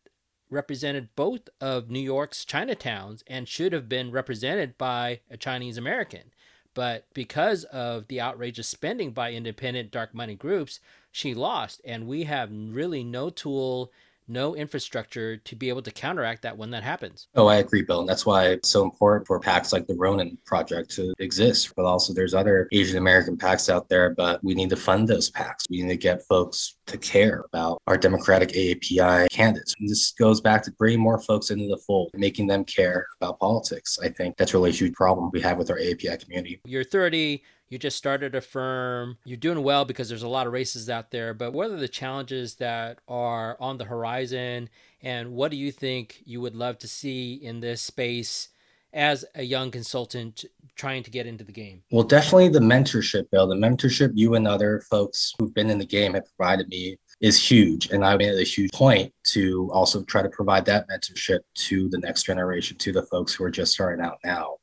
represented 0.49 1.09
both 1.15 1.49
of 1.59 1.89
New 1.89 1.99
York's 1.99 2.45
Chinatowns 2.45 3.23
and 3.27 3.47
should 3.47 3.73
have 3.73 3.89
been 3.89 4.11
represented 4.11 4.77
by 4.77 5.19
a 5.29 5.35
Chinese 5.35 5.77
American. 5.77 6.31
But 6.73 7.07
because 7.13 7.63
of 7.65 8.07
the 8.07 8.21
outrageous 8.21 8.67
spending 8.67 9.11
by 9.11 9.33
independent 9.33 9.91
dark 9.91 10.13
money 10.13 10.35
groups, 10.35 10.79
she 11.11 11.33
lost. 11.33 11.81
And 11.83 12.05
we 12.05 12.23
have 12.23 12.51
really 12.51 13.03
no 13.03 13.29
tool 13.29 13.91
no 14.27 14.55
infrastructure 14.55 15.37
to 15.37 15.55
be 15.55 15.69
able 15.69 15.81
to 15.81 15.91
counteract 15.91 16.41
that 16.43 16.57
when 16.57 16.71
that 16.71 16.83
happens. 16.83 17.27
Oh, 17.35 17.47
I 17.47 17.57
agree, 17.57 17.81
Bill. 17.81 17.99
And 17.99 18.09
that's 18.09 18.25
why 18.25 18.47
it's 18.47 18.69
so 18.69 18.83
important 18.83 19.27
for 19.27 19.39
PACs 19.39 19.73
like 19.73 19.87
the 19.87 19.95
Ronin 19.95 20.37
Project 20.45 20.91
to 20.91 21.13
exist. 21.19 21.73
But 21.75 21.85
also, 21.85 22.13
there's 22.13 22.33
other 22.33 22.67
Asian 22.71 22.97
American 22.97 23.37
PACs 23.37 23.69
out 23.69 23.89
there, 23.89 24.11
but 24.11 24.43
we 24.43 24.55
need 24.55 24.69
to 24.69 24.75
fund 24.75 25.07
those 25.07 25.31
PACs. 25.31 25.69
We 25.69 25.81
need 25.81 25.89
to 25.89 25.97
get 25.97 26.23
folks 26.23 26.77
to 26.87 26.97
care 26.97 27.45
about 27.51 27.81
our 27.87 27.97
Democratic 27.97 28.49
AAPI 28.49 29.29
candidates. 29.29 29.73
And 29.79 29.89
this 29.89 30.11
goes 30.11 30.41
back 30.41 30.63
to 30.63 30.71
bringing 30.73 30.99
more 30.99 31.19
folks 31.19 31.49
into 31.49 31.67
the 31.67 31.77
fold, 31.77 32.11
making 32.15 32.47
them 32.47 32.63
care 32.65 33.07
about 33.21 33.39
politics. 33.39 33.99
I 34.01 34.09
think 34.09 34.37
that's 34.37 34.53
really 34.53 34.69
a 34.69 34.73
huge 34.73 34.93
problem 34.93 35.29
we 35.33 35.41
have 35.41 35.57
with 35.57 35.69
our 35.69 35.77
AAPI 35.77 36.23
community. 36.23 36.61
You're 36.65 36.83
30, 36.83 37.43
you 37.69 37.77
just 37.77 37.97
started 37.97 38.35
a 38.35 38.41
firm, 38.41 39.17
you're 39.25 39.37
doing 39.37 39.63
well 39.63 39.85
because 39.85 40.07
there's 40.09 40.23
a 40.23 40.27
lot 40.27 40.47
of 40.47 40.53
races 40.53 40.89
out 40.89 41.11
there, 41.11 41.33
but 41.33 41.51
what 41.51 41.71
are 41.71 41.77
the 41.77 41.87
challenges 41.87 42.55
that 42.55 42.99
are 43.07 43.57
on 43.59 43.77
the 43.77 43.85
horizon? 43.85 44.69
And 45.01 45.33
what 45.33 45.51
do 45.51 45.57
you 45.57 45.71
think 45.71 46.21
you 46.25 46.41
would 46.41 46.55
love 46.55 46.77
to 46.79 46.87
see 46.87 47.33
in 47.33 47.59
this 47.59 47.81
space 47.81 48.49
as 48.93 49.25
a 49.35 49.43
young 49.43 49.71
consultant 49.71 50.45
trying 50.75 51.03
to 51.03 51.11
get 51.11 51.27
into 51.27 51.43
the 51.43 51.51
game? 51.51 51.83
Well, 51.91 52.03
definitely 52.03 52.49
the 52.49 52.59
mentorship, 52.59 53.29
Bill. 53.29 53.47
The 53.47 53.55
mentorship 53.55 54.11
you 54.13 54.35
and 54.35 54.47
other 54.47 54.81
folks 54.89 55.33
who've 55.37 55.53
been 55.53 55.69
in 55.69 55.77
the 55.77 55.85
game 55.85 56.13
have 56.13 56.25
provided 56.37 56.69
me 56.69 56.97
is 57.21 57.41
huge. 57.41 57.89
And 57.89 58.05
I 58.05 58.15
made 58.17 58.29
it 58.29 58.39
a 58.39 58.43
huge 58.43 58.71
point 58.71 59.13
to 59.27 59.69
also 59.73 60.03
try 60.03 60.21
to 60.21 60.29
provide 60.29 60.65
that 60.65 60.87
mentorship 60.89 61.39
to 61.55 61.89
the 61.89 61.99
next 61.99 62.23
generation, 62.23 62.77
to 62.77 62.91
the 62.91 63.03
folks 63.03 63.33
who 63.33 63.43
are 63.43 63.51
just 63.51 63.73
starting 63.73 64.03
out 64.03 64.17
now. 64.23 64.55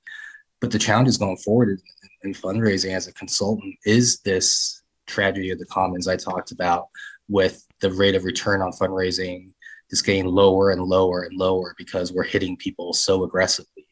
But 0.63 0.71
the 0.71 0.79
challenges 0.79 1.19
going 1.19 1.37
forward 1.39 1.83
in 2.23 2.33
fundraising 2.33 2.95
as 2.95 3.09
a 3.09 3.13
consultant 3.13 3.75
is 3.85 4.21
this 4.21 4.81
tragedy 5.07 5.51
of 5.51 5.59
the 5.59 5.67
commons 5.67 6.07
I 6.07 6.17
talked 6.17 6.53
about 6.53 6.87
with 7.29 7.67
the 7.81 7.91
rate 7.91 8.15
of 8.15 8.25
return 8.25 8.63
on 8.63 8.73
fundraising 8.73 9.51
just 9.91 10.07
getting 10.07 10.25
lower 10.25 10.71
and 10.71 10.83
lower 10.83 11.25
and 11.25 11.37
lower 11.37 11.75
because 11.77 12.13
we're 12.13 12.23
hitting 12.23 12.57
people 12.57 12.95
so 12.95 13.25
aggressively. 13.25 13.87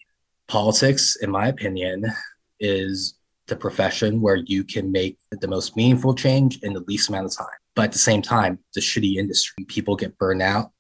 Politics, 0.49 1.17
in 1.17 1.31
my 1.31 1.49
opinion, 1.49 2.07
is 2.59 3.19
the 3.49 3.57
profession 3.57 4.21
where 4.21 4.37
you 4.37 4.65
can 4.65 4.91
make 4.91 5.19
the 5.31 5.49
most 5.49 5.77
meaningful 5.77 6.15
change 6.15 6.61
in 6.63 6.73
the 6.73 6.85
least 6.87 7.11
amount 7.11 7.27
of 7.27 7.37
time. 7.37 7.59
But 7.75 7.87
at 7.87 7.93
the 7.93 7.99
same 7.99 8.23
time, 8.23 8.61
the 8.75 8.81
shitty 8.81 9.17
industry. 9.17 9.65
People 9.65 9.95
get 9.97 10.17
burned 10.17 10.41
out. 10.41 10.71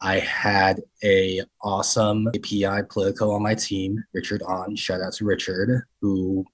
I 0.00 0.18
had 0.18 0.82
a 1.02 1.42
awesome 1.62 2.28
API 2.28 2.82
political 2.88 3.32
on 3.32 3.42
my 3.42 3.54
team, 3.54 4.02
Richard 4.12 4.42
On. 4.42 4.76
Shout 4.76 5.00
out 5.00 5.14
to 5.14 5.24
Richard, 5.24 5.84
who 6.00 6.44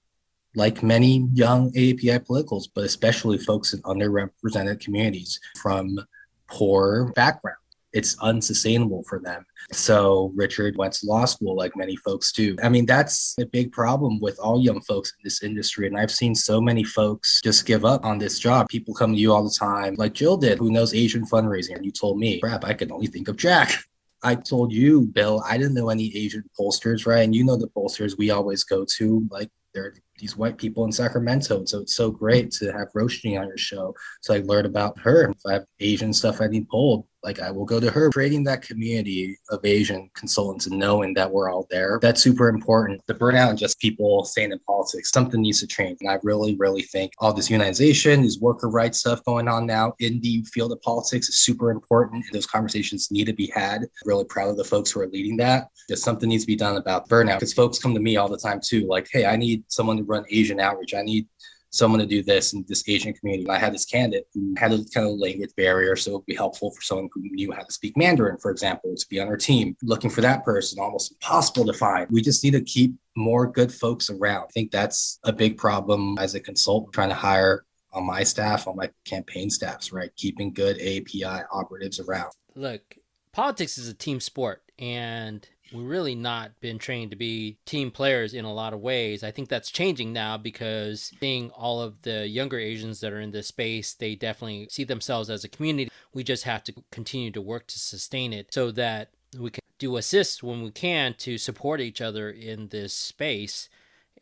like 0.55 0.83
many 0.83 1.27
young 1.33 1.69
API 1.69 2.19
politicals, 2.19 2.67
but 2.67 2.83
especially 2.85 3.37
folks 3.37 3.73
in 3.73 3.81
underrepresented 3.81 4.79
communities 4.79 5.39
from 5.61 5.99
poor 6.47 7.11
backgrounds. 7.15 7.59
It's 7.93 8.17
unsustainable 8.21 9.03
for 9.07 9.19
them. 9.19 9.45
So 9.71 10.31
Richard 10.35 10.75
went 10.77 10.93
to 10.93 11.05
law 11.05 11.25
school 11.25 11.55
like 11.55 11.75
many 11.75 11.95
folks 11.95 12.31
do. 12.31 12.55
I 12.63 12.69
mean, 12.69 12.85
that's 12.85 13.35
a 13.39 13.45
big 13.45 13.71
problem 13.71 14.19
with 14.19 14.39
all 14.39 14.61
young 14.61 14.81
folks 14.81 15.11
in 15.11 15.23
this 15.23 15.43
industry. 15.43 15.87
And 15.87 15.97
I've 15.97 16.11
seen 16.11 16.35
so 16.35 16.59
many 16.59 16.83
folks 16.83 17.41
just 17.43 17.65
give 17.65 17.85
up 17.85 18.03
on 18.03 18.17
this 18.17 18.39
job. 18.39 18.67
People 18.69 18.93
come 18.93 19.13
to 19.13 19.19
you 19.19 19.31
all 19.31 19.43
the 19.43 19.55
time, 19.57 19.95
like 19.97 20.13
Jill 20.13 20.37
did, 20.37 20.57
who 20.57 20.71
knows 20.71 20.93
Asian 20.93 21.25
fundraising. 21.25 21.75
And 21.75 21.85
you 21.85 21.91
told 21.91 22.17
me, 22.17 22.39
crap, 22.39 22.65
I 22.65 22.73
can 22.73 22.91
only 22.91 23.07
think 23.07 23.27
of 23.27 23.37
Jack. 23.37 23.71
I 24.25 24.35
told 24.35 24.71
you, 24.71 25.01
Bill, 25.01 25.43
I 25.45 25.57
didn't 25.57 25.73
know 25.73 25.89
any 25.89 26.15
Asian 26.15 26.43
pollsters, 26.57 27.05
right? 27.05 27.23
And 27.23 27.35
you 27.35 27.43
know 27.43 27.57
the 27.57 27.67
pollsters 27.67 28.17
we 28.17 28.31
always 28.31 28.63
go 28.63 28.85
to, 28.97 29.27
like 29.29 29.49
they're 29.73 29.95
these 30.17 30.37
white 30.37 30.57
people 30.57 30.85
in 30.85 30.91
Sacramento. 30.91 31.57
And 31.57 31.67
so 31.67 31.81
it's 31.81 31.95
so 31.95 32.09
great 32.09 32.51
to 32.51 32.71
have 32.71 32.87
Roshni 32.95 33.39
on 33.39 33.47
your 33.47 33.57
show. 33.57 33.93
So 34.21 34.33
I 34.33 34.39
learned 34.39 34.67
about 34.67 34.97
her. 34.99 35.29
If 35.29 35.45
I 35.45 35.53
have 35.53 35.65
Asian 35.79 36.13
stuff 36.13 36.39
I 36.39 36.47
need 36.47 36.69
polled, 36.69 37.05
like 37.23 37.39
I 37.39 37.51
will 37.51 37.65
go 37.65 37.79
to 37.79 37.89
her. 37.89 38.09
Creating 38.11 38.43
that 38.45 38.61
community 38.61 39.37
of 39.49 39.63
Asian 39.63 40.09
consultants 40.13 40.67
and 40.67 40.77
knowing 40.77 41.13
that 41.13 41.31
we're 41.31 41.49
all 41.49 41.67
there, 41.69 41.99
that's 42.01 42.21
super 42.21 42.49
important. 42.49 43.01
The 43.07 43.15
burnout 43.15 43.49
and 43.49 43.57
just 43.57 43.79
people 43.79 44.23
staying 44.25 44.51
in 44.51 44.59
politics, 44.59 45.11
something 45.11 45.41
needs 45.41 45.59
to 45.61 45.67
change. 45.67 45.99
And 46.01 46.09
I 46.09 46.19
really, 46.23 46.55
really 46.55 46.81
think 46.81 47.13
all 47.19 47.33
this 47.33 47.49
unionization, 47.49 48.23
this 48.23 48.39
worker 48.39 48.69
rights 48.69 48.99
stuff 48.99 49.23
going 49.23 49.47
on 49.47 49.65
now 49.65 49.93
in 49.99 50.19
the 50.21 50.43
field 50.53 50.71
of 50.71 50.81
politics 50.81 51.29
is 51.29 51.39
super 51.39 51.71
important. 51.71 52.25
And 52.25 52.33
those 52.33 52.45
conversations 52.45 53.11
need 53.11 53.25
to 53.25 53.33
be 53.33 53.51
had. 53.53 53.87
really 54.05 54.25
proud 54.25 54.49
of 54.49 54.57
the 54.57 54.63
folks 54.63 54.91
who 54.91 55.01
are 55.01 55.07
leading 55.07 55.37
that. 55.37 55.69
Just 55.89 56.03
something 56.03 56.29
needs 56.29 56.43
to 56.43 56.47
be 56.47 56.55
done 56.55 56.77
about 56.77 57.09
burnout 57.09 57.35
because 57.35 57.53
folks 57.53 57.79
come 57.79 57.93
to 57.93 57.99
me 57.99 58.17
all 58.17 58.29
the 58.29 58.37
time 58.37 58.59
too, 58.63 58.87
like, 58.87 59.07
hey, 59.11 59.25
I 59.25 59.35
need 59.35 59.63
someone 59.67 59.97
to 59.97 60.03
run 60.03 60.25
Asian 60.29 60.59
outreach. 60.59 60.93
I 60.93 61.01
need 61.01 61.27
someone 61.73 61.99
to 61.99 62.05
do 62.05 62.21
this 62.21 62.53
in 62.53 62.63
this 62.67 62.87
Asian 62.87 63.13
community. 63.13 63.49
I 63.49 63.57
had 63.57 63.73
this 63.73 63.85
candidate 63.85 64.27
who 64.33 64.53
had 64.55 64.71
a 64.71 64.85
kind 64.93 65.07
of 65.07 65.17
language 65.17 65.49
barrier, 65.57 65.95
so 65.95 66.11
it 66.11 66.13
would 66.13 66.25
be 66.27 66.35
helpful 66.35 66.69
for 66.69 66.81
someone 66.81 67.09
who 67.11 67.21
knew 67.23 67.51
how 67.51 67.63
to 67.63 67.73
speak 67.73 67.97
Mandarin, 67.97 68.37
for 68.37 68.51
example, 68.51 68.93
to 68.95 69.05
be 69.09 69.19
on 69.19 69.27
our 69.27 69.35
team. 69.35 69.75
Looking 69.81 70.11
for 70.11 70.21
that 70.21 70.45
person, 70.45 70.79
almost 70.79 71.13
impossible 71.13 71.65
to 71.65 71.73
find. 71.73 72.07
We 72.11 72.21
just 72.21 72.43
need 72.43 72.51
to 72.51 72.61
keep 72.61 72.93
more 73.15 73.47
good 73.47 73.73
folks 73.73 74.11
around. 74.11 74.43
I 74.43 74.51
think 74.53 74.71
that's 74.71 75.19
a 75.23 75.33
big 75.33 75.57
problem 75.57 76.17
as 76.19 76.35
a 76.35 76.39
consultant 76.39 76.93
trying 76.93 77.09
to 77.09 77.15
hire 77.15 77.65
on 77.91 78.05
my 78.05 78.23
staff, 78.23 78.67
on 78.67 78.75
my 78.75 78.89
campaign 79.03 79.49
staffs, 79.49 79.91
right? 79.91 80.15
Keeping 80.15 80.53
good 80.53 80.77
API 80.77 81.43
operatives 81.51 81.99
around. 81.99 82.31
Look, 82.55 82.97
politics 83.31 83.79
is 83.79 83.87
a 83.87 83.93
team 83.95 84.19
sport 84.19 84.61
and 84.77 85.47
we've 85.73 85.85
really 85.87 86.15
not 86.15 86.59
been 86.61 86.77
trained 86.77 87.11
to 87.11 87.17
be 87.17 87.57
team 87.65 87.91
players 87.91 88.33
in 88.33 88.45
a 88.45 88.53
lot 88.53 88.73
of 88.73 88.79
ways. 88.79 89.23
I 89.23 89.31
think 89.31 89.49
that's 89.49 89.71
changing 89.71 90.13
now 90.13 90.37
because 90.37 91.11
seeing 91.19 91.49
all 91.51 91.81
of 91.81 92.01
the 92.03 92.27
younger 92.27 92.59
Asians 92.59 92.99
that 93.01 93.13
are 93.13 93.19
in 93.19 93.31
this 93.31 93.47
space, 93.47 93.93
they 93.93 94.15
definitely 94.15 94.67
see 94.69 94.83
themselves 94.83 95.29
as 95.29 95.43
a 95.43 95.49
community. 95.49 95.91
We 96.13 96.23
just 96.23 96.43
have 96.43 96.63
to 96.65 96.73
continue 96.91 97.31
to 97.31 97.41
work 97.41 97.67
to 97.67 97.79
sustain 97.79 98.33
it 98.33 98.53
so 98.53 98.71
that 98.71 99.09
we 99.37 99.49
can 99.49 99.63
do 99.79 99.97
assist 99.97 100.43
when 100.43 100.61
we 100.61 100.71
can 100.71 101.15
to 101.15 101.37
support 101.37 101.81
each 101.81 102.01
other 102.01 102.29
in 102.29 102.67
this 102.67 102.93
space 102.93 103.69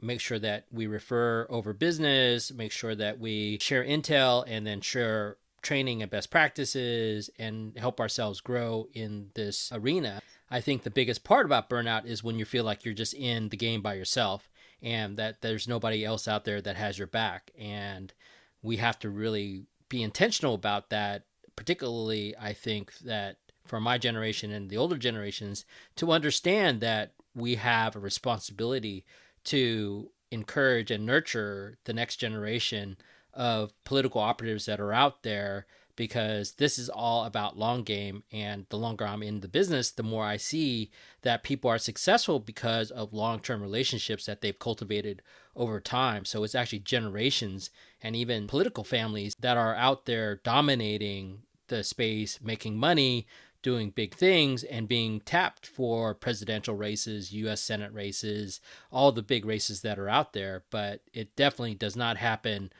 make 0.01 0.19
sure 0.19 0.39
that 0.39 0.65
we 0.71 0.87
refer 0.87 1.45
over 1.49 1.73
business, 1.73 2.51
make 2.51 2.71
sure 2.71 2.95
that 2.95 3.19
we 3.19 3.59
share 3.61 3.83
intel 3.85 4.43
and 4.47 4.65
then 4.65 4.81
share 4.81 5.37
training 5.61 6.01
and 6.01 6.09
best 6.09 6.31
practices 6.31 7.29
and 7.37 7.77
help 7.77 7.99
ourselves 7.99 8.41
grow 8.41 8.87
in 8.93 9.29
this 9.35 9.71
arena. 9.71 10.21
I 10.51 10.59
think 10.59 10.83
the 10.83 10.91
biggest 10.91 11.23
part 11.23 11.45
about 11.45 11.69
burnout 11.69 12.05
is 12.05 12.23
when 12.23 12.37
you 12.37 12.43
feel 12.43 12.65
like 12.65 12.83
you're 12.83 12.93
just 12.93 13.13
in 13.13 13.47
the 13.49 13.57
game 13.57 13.81
by 13.81 13.93
yourself 13.93 14.49
and 14.83 15.15
that 15.15 15.41
there's 15.41 15.67
nobody 15.67 16.03
else 16.03 16.27
out 16.27 16.43
there 16.43 16.61
that 16.61 16.75
has 16.75 16.97
your 16.97 17.07
back. 17.07 17.51
And 17.57 18.13
we 18.61 18.77
have 18.77 18.99
to 18.99 19.09
really 19.09 19.63
be 19.87 20.03
intentional 20.03 20.53
about 20.53 20.89
that. 20.89 21.23
Particularly, 21.55 22.35
I 22.37 22.51
think 22.51 22.97
that 22.99 23.37
for 23.63 23.79
my 23.79 23.97
generation 23.97 24.51
and 24.51 24.69
the 24.69 24.77
older 24.77 24.97
generations 24.97 25.63
to 25.95 26.11
understand 26.11 26.81
that 26.81 27.13
we 27.33 27.55
have 27.55 27.95
a 27.95 27.99
responsibility 27.99 29.05
to 29.45 30.11
encourage 30.31 30.91
and 30.91 31.05
nurture 31.05 31.77
the 31.85 31.93
next 31.93 32.17
generation 32.17 32.97
of 33.33 33.71
political 33.85 34.19
operatives 34.19 34.65
that 34.65 34.81
are 34.81 34.91
out 34.91 35.23
there 35.23 35.65
because 35.95 36.54
this 36.54 36.77
is 36.77 36.89
all 36.89 37.25
about 37.25 37.58
long 37.58 37.84
game 37.84 38.23
and 38.32 38.65
the 38.69 38.77
longer 38.77 39.06
I'm 39.06 39.23
in 39.23 39.41
the 39.41 39.47
business 39.47 39.91
the 39.91 40.04
more 40.04 40.23
I 40.25 40.38
see 40.38 40.91
that 41.21 41.43
people 41.43 41.69
are 41.69 41.77
successful 41.77 42.39
because 42.39 42.91
of 42.91 43.13
long-term 43.13 43.62
relationships 43.62 44.25
that 44.25 44.41
they've 44.41 44.58
cultivated 44.58 45.21
over 45.56 45.80
time. 45.80 46.25
So 46.25 46.43
it's 46.43 46.56
actually 46.56 46.80
generations 46.80 47.69
and 48.01 48.15
even 48.15 48.47
political 48.47 48.84
families 48.84 49.36
that 49.39 49.58
are 49.58 49.75
out 49.75 50.06
there 50.06 50.38
dominating 50.38 51.43
the 51.67 51.84
space 51.84 52.39
making 52.41 52.77
money 52.77 53.27
doing 53.62 53.91
big 53.91 54.15
things 54.15 54.63
and 54.63 54.88
being 54.88 55.19
tapped 55.21 55.65
for 55.65 56.13
presidential 56.13 56.75
races, 56.75 57.32
US 57.34 57.62
Senate 57.62 57.93
races, 57.93 58.60
all 58.91 59.12
the 59.12 59.21
big 59.21 59.45
races 59.45 59.82
that 59.82 59.99
are 59.99 60.10
out 60.10 60.34
there, 60.34 60.63
but 60.71 61.01
it 61.13 61.36
definitely 61.36 61.75
does 61.75 61.95
not 61.95 62.17
happen 62.17 62.71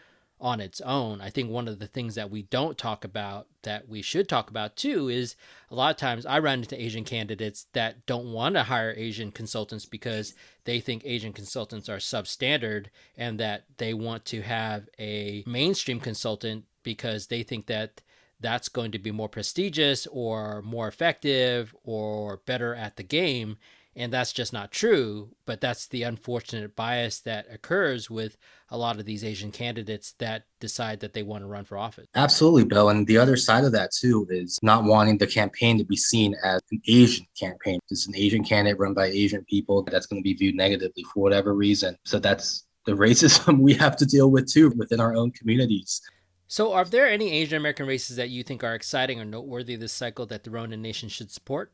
on 0.41 0.60
its 0.60 0.82
own. 0.82 1.21
I 1.21 1.30
think 1.30 1.49
one 1.49 1.67
of 1.67 1.77
the 1.77 1.88
things 1.88 2.15
that 2.15 2.32
we 2.32 2.41
don't 2.41 2.77
talk 2.77 3.06
about 3.06 3.47
that 3.62 3.88
we 3.88 4.01
should 4.01 4.27
talk 4.27 4.49
about 4.49 4.75
too 4.75 5.08
is 5.08 5.36
a 5.69 5.75
lot 5.75 5.91
of 5.91 5.97
times 5.97 6.25
I 6.25 6.39
run 6.39 6.60
into 6.60 6.82
Asian 6.82 7.04
candidates 7.04 7.67
that 7.73 8.08
don't 8.08 8.34
want 8.34 8.56
to 8.56 8.63
hire 8.63 8.93
Asian 8.97 9.32
consultants 9.32 9.86
because 9.86 10.34
they 10.65 10.80
think 10.80 11.04
Asian 11.06 11.32
consultants 11.32 11.88
are 11.88 11.97
substandard 11.97 12.88
and 13.15 13.39
that 13.39 13.65
they 13.77 13.93
want 13.93 14.25
to 14.25 14.41
have 14.41 14.89
a 14.97 15.43
mainstream 15.45 15.99
consultant 15.99 16.65
because 16.84 17.27
they 17.27 17.43
think 17.43 17.67
that 17.67 18.01
that's 18.39 18.69
going 18.69 18.91
to 18.91 18.99
be 18.99 19.12
more 19.12 19.30
prestigious 19.30 20.08
or 20.08 20.63
more 20.63 20.88
effective 20.88 21.75
or 21.84 22.38
better 22.47 22.73
at 22.73 22.97
the 22.97 23.04
game. 23.04 23.58
And 23.95 24.12
that's 24.12 24.32
just 24.32 24.54
not 24.54 24.71
true. 24.71 25.30
But 25.45 25.60
that's 25.60 25.88
the 25.88 26.04
unfortunate 26.04 26.75
bias 26.75 27.19
that 27.21 27.47
occurs 27.51 28.10
with 28.10 28.38
a 28.69 28.77
lot 28.77 28.99
of 28.99 29.06
these 29.06 29.23
Asian 29.23 29.51
candidates 29.51 30.13
that 30.19 30.45
decide 30.60 31.01
that 31.01 31.13
they 31.13 31.23
want 31.23 31.43
to 31.43 31.47
run 31.47 31.65
for 31.65 31.77
office. 31.77 32.08
Absolutely, 32.15 32.63
Bill. 32.63 32.89
And 32.89 33.06
the 33.06 33.17
other 33.17 33.36
side 33.36 33.65
of 33.65 33.73
that, 33.73 33.91
too, 33.91 34.25
is 34.30 34.58
not 34.63 34.86
wanting 34.86 35.17
the 35.17 35.27
campaign 35.27 35.77
to 35.77 35.84
be 35.84 35.97
seen 35.97 36.36
as 36.43 36.62
an 36.71 36.82
Asian 36.88 37.25
campaign. 37.38 37.80
It's 37.89 38.08
an 38.08 38.15
Asian 38.15 38.43
candidate 38.43 38.80
run 38.80 38.93
by 38.93 39.08
Asian 39.08 39.43
people 39.45 39.84
that's 39.84 40.06
going 40.06 40.21
to 40.21 40.23
be 40.23 40.34
viewed 40.34 40.56
negatively 40.56 41.04
for 41.04 41.21
whatever 41.21 41.54
reason. 41.54 41.97
So 42.06 42.19
that's 42.19 42.65
the 42.86 42.91
racism 42.93 43.60
we 43.60 43.73
have 43.73 43.97
to 43.97 44.06
deal 44.06 44.32
with, 44.32 44.51
too, 44.51 44.69
within 44.77 45.01
our 45.01 45.15
own 45.15 45.32
communities. 45.32 46.01
So, 46.47 46.73
are 46.73 46.84
there 46.84 47.08
any 47.08 47.32
Asian 47.32 47.58
American 47.58 47.88
races 47.88 48.17
that 48.17 48.30
you 48.30 48.43
think 48.43 48.62
are 48.62 48.75
exciting 48.75 49.21
or 49.21 49.25
noteworthy 49.25 49.77
this 49.77 49.93
cycle 49.93 50.25
that 50.25 50.43
the 50.43 50.51
Ronin 50.51 50.82
Nation 50.82 51.08
should 51.08 51.32
support? 51.32 51.71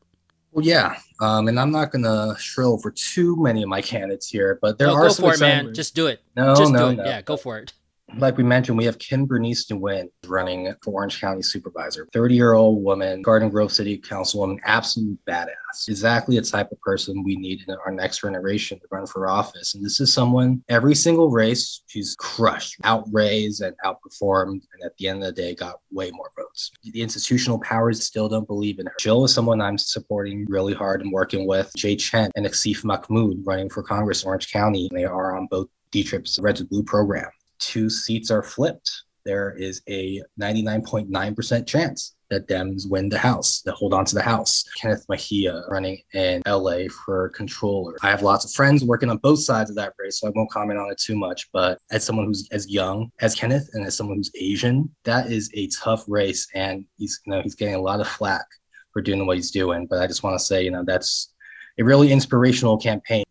Well, 0.52 0.64
yeah, 0.64 0.98
um, 1.20 1.48
and 1.48 1.58
I'm 1.60 1.70
not 1.70 1.92
gonna 1.92 2.34
shrill 2.38 2.78
for 2.78 2.90
too 2.90 3.36
many 3.36 3.62
of 3.62 3.68
my 3.68 3.82
candidates 3.92 4.28
here, 4.28 4.58
but 4.60 4.78
there 4.78 4.88
no, 4.88 4.94
are 4.94 5.02
go 5.02 5.08
some. 5.08 5.24
Go 5.24 5.30
for 5.30 5.34
it, 5.36 5.40
man. 5.40 5.74
Just 5.74 5.94
do 5.94 6.06
it. 6.06 6.22
No, 6.36 6.54
Just 6.54 6.72
no, 6.72 6.92
no. 6.92 7.04
Yeah, 7.04 7.22
go 7.22 7.36
for 7.36 7.58
it 7.58 7.72
like 8.16 8.36
we 8.36 8.44
mentioned, 8.44 8.78
we 8.78 8.84
have 8.84 8.98
Kim 8.98 9.26
Bernice 9.26 9.66
Nguyen 9.66 10.08
running 10.26 10.74
for 10.82 10.94
Orange 10.94 11.20
County 11.20 11.42
Supervisor. 11.42 12.08
30 12.12 12.34
year 12.34 12.54
old 12.54 12.82
woman, 12.82 13.22
Garden 13.22 13.50
Grove 13.50 13.72
City 13.72 13.98
Councilwoman, 13.98 14.58
absolute 14.64 15.18
badass. 15.28 15.88
Exactly 15.88 16.38
the 16.38 16.44
type 16.44 16.72
of 16.72 16.80
person 16.80 17.22
we 17.22 17.36
need 17.36 17.60
in 17.66 17.76
our 17.84 17.92
next 17.92 18.20
generation 18.20 18.78
to 18.80 18.86
run 18.90 19.06
for 19.06 19.28
office. 19.28 19.74
And 19.74 19.84
this 19.84 20.00
is 20.00 20.12
someone, 20.12 20.62
every 20.68 20.94
single 20.94 21.30
race, 21.30 21.82
she's 21.86 22.16
crushed, 22.18 22.76
outraised, 22.84 23.62
and 23.62 23.74
outperformed. 23.84 24.62
And 24.72 24.82
at 24.84 24.96
the 24.96 25.08
end 25.08 25.22
of 25.22 25.34
the 25.34 25.42
day, 25.42 25.54
got 25.54 25.80
way 25.90 26.10
more 26.10 26.30
votes. 26.36 26.70
The 26.82 27.02
institutional 27.02 27.60
powers 27.60 28.04
still 28.04 28.28
don't 28.28 28.46
believe 28.46 28.78
in 28.78 28.86
her. 28.86 28.94
Jill 28.98 29.24
is 29.24 29.34
someone 29.34 29.60
I'm 29.60 29.78
supporting 29.78 30.46
really 30.48 30.74
hard 30.74 31.02
and 31.02 31.12
working 31.12 31.46
with. 31.46 31.70
Jay 31.76 31.96
Chen 31.96 32.30
and 32.36 32.46
Asif 32.46 32.84
Mahmood 32.84 33.42
running 33.44 33.68
for 33.68 33.82
Congress, 33.82 34.24
Orange 34.24 34.50
County. 34.50 34.88
They 34.92 35.04
are 35.04 35.36
on 35.36 35.46
both 35.50 35.68
D-TRIP's 35.90 36.38
Red 36.40 36.56
to 36.56 36.64
Blue 36.64 36.82
program 36.82 37.30
two 37.58 37.90
seats 37.90 38.30
are 38.30 38.42
flipped, 38.42 38.90
there 39.24 39.54
is 39.58 39.82
a 39.88 40.22
99.9% 40.40 41.66
chance 41.66 42.16
that 42.30 42.46
Dems 42.46 42.88
win 42.88 43.08
the 43.08 43.18
House, 43.18 43.62
that 43.62 43.72
hold 43.72 43.94
on 43.94 44.04
to 44.06 44.14
the 44.14 44.22
House. 44.22 44.64
Kenneth 44.80 45.04
Mejia 45.08 45.62
running 45.68 45.98
in 46.14 46.42
LA 46.46 46.88
for 47.04 47.30
controller. 47.30 47.96
I 48.02 48.10
have 48.10 48.22
lots 48.22 48.44
of 48.44 48.52
friends 48.52 48.84
working 48.84 49.10
on 49.10 49.18
both 49.18 49.40
sides 49.40 49.70
of 49.70 49.76
that 49.76 49.94
race, 49.98 50.20
so 50.20 50.28
I 50.28 50.32
won't 50.34 50.50
comment 50.50 50.78
on 50.78 50.90
it 50.90 50.98
too 50.98 51.16
much. 51.16 51.50
But 51.52 51.78
as 51.90 52.04
someone 52.04 52.26
who's 52.26 52.48
as 52.52 52.70
young 52.70 53.10
as 53.20 53.34
Kenneth 53.34 53.68
and 53.74 53.86
as 53.86 53.96
someone 53.96 54.16
who's 54.16 54.30
Asian, 54.34 54.90
that 55.04 55.30
is 55.30 55.50
a 55.54 55.68
tough 55.68 56.04
race. 56.08 56.46
And 56.54 56.84
he's, 56.96 57.20
you 57.26 57.32
know, 57.32 57.42
he's 57.42 57.54
getting 57.54 57.74
a 57.74 57.82
lot 57.82 58.00
of 58.00 58.08
flack 58.08 58.46
for 58.92 59.02
doing 59.02 59.26
what 59.26 59.36
he's 59.36 59.50
doing. 59.50 59.86
But 59.86 60.00
I 60.00 60.06
just 60.06 60.22
want 60.22 60.38
to 60.38 60.44
say, 60.44 60.62
you 60.62 60.70
know, 60.70 60.84
that's 60.84 61.34
a 61.78 61.84
really 61.84 62.12
inspirational 62.12 62.78
campaign. 62.78 63.24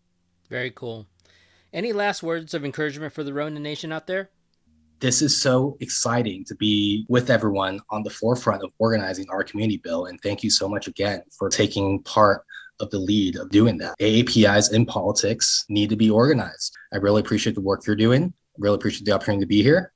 Very 0.50 0.72
cool. 0.72 1.08
Any 1.78 1.94
last 1.94 2.24
words 2.24 2.56
of 2.56 2.66
encouragement 2.66 3.14
for 3.14 3.24
the 3.24 3.32
Ronin 3.32 3.62
Nation 3.62 3.92
out 3.92 4.08
there? 4.08 4.32
This 5.00 5.22
is 5.22 5.40
so 5.40 5.78
exciting 5.80 6.44
to 6.46 6.56
be 6.56 7.06
with 7.08 7.30
everyone 7.30 7.80
on 7.92 8.02
the 8.02 8.10
forefront 8.10 8.64
of 8.64 8.72
organizing 8.80 9.28
our 9.30 9.44
community 9.44 9.78
bill. 9.78 10.08
And 10.08 10.20
thank 10.22 10.44
you 10.44 10.50
so 10.50 10.68
much 10.68 10.88
again 10.88 11.22
for 11.38 11.50
taking 11.50 12.02
part 12.02 12.42
of 12.80 12.90
the 12.90 12.98
lead 12.98 13.36
of 13.36 13.52
doing 13.52 13.78
that. 13.78 13.96
AAPIs 14.00 14.74
in 14.74 14.88
politics 14.88 15.66
need 15.70 15.92
to 15.92 15.96
be 15.96 16.10
organized. 16.10 16.76
I 16.94 16.98
really 16.98 17.22
appreciate 17.22 17.54
the 17.54 17.62
work 17.62 17.86
you're 17.86 17.96
doing. 17.96 18.34
Really 18.58 18.74
appreciate 18.74 19.06
the 19.06 19.12
opportunity 19.12 19.44
to 19.44 19.48
be 19.48 19.62
here. 19.62 19.94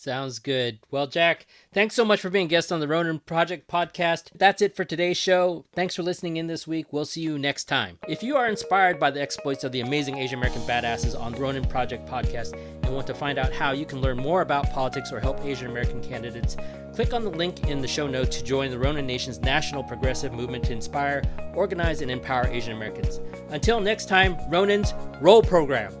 Sounds 0.00 0.38
good. 0.38 0.78
Well, 0.90 1.06
Jack, 1.06 1.46
thanks 1.74 1.94
so 1.94 2.06
much 2.06 2.22
for 2.22 2.30
being 2.30 2.48
guest 2.48 2.72
on 2.72 2.80
the 2.80 2.88
Ronin 2.88 3.18
Project 3.18 3.68
podcast. 3.68 4.30
That's 4.34 4.62
it 4.62 4.74
for 4.74 4.82
today's 4.82 5.18
show. 5.18 5.66
Thanks 5.74 5.94
for 5.94 6.02
listening 6.02 6.38
in 6.38 6.46
this 6.46 6.66
week. 6.66 6.90
We'll 6.90 7.04
see 7.04 7.20
you 7.20 7.38
next 7.38 7.64
time. 7.64 7.98
If 8.08 8.22
you 8.22 8.34
are 8.38 8.48
inspired 8.48 8.98
by 8.98 9.10
the 9.10 9.20
exploits 9.20 9.62
of 9.62 9.72
the 9.72 9.82
amazing 9.82 10.16
Asian 10.16 10.38
American 10.38 10.62
badasses 10.62 11.20
on 11.20 11.32
the 11.32 11.38
Ronin 11.38 11.66
Project 11.66 12.08
podcast 12.08 12.54
and 12.82 12.94
want 12.94 13.08
to 13.08 13.14
find 13.14 13.38
out 13.38 13.52
how 13.52 13.72
you 13.72 13.84
can 13.84 14.00
learn 14.00 14.16
more 14.16 14.40
about 14.40 14.70
politics 14.70 15.12
or 15.12 15.20
help 15.20 15.44
Asian 15.44 15.70
American 15.70 16.02
candidates, 16.02 16.56
click 16.94 17.12
on 17.12 17.22
the 17.22 17.30
link 17.30 17.68
in 17.68 17.82
the 17.82 17.86
show 17.86 18.06
notes 18.06 18.38
to 18.38 18.42
join 18.42 18.70
the 18.70 18.78
Ronin 18.78 19.06
Nation's 19.06 19.40
national 19.40 19.84
progressive 19.84 20.32
movement 20.32 20.64
to 20.64 20.72
inspire, 20.72 21.22
organize, 21.54 22.00
and 22.00 22.10
empower 22.10 22.46
Asian 22.46 22.74
Americans. 22.74 23.20
Until 23.50 23.80
next 23.80 24.08
time, 24.08 24.36
Ronins, 24.50 24.94
roll 25.20 25.42
program. 25.42 25.92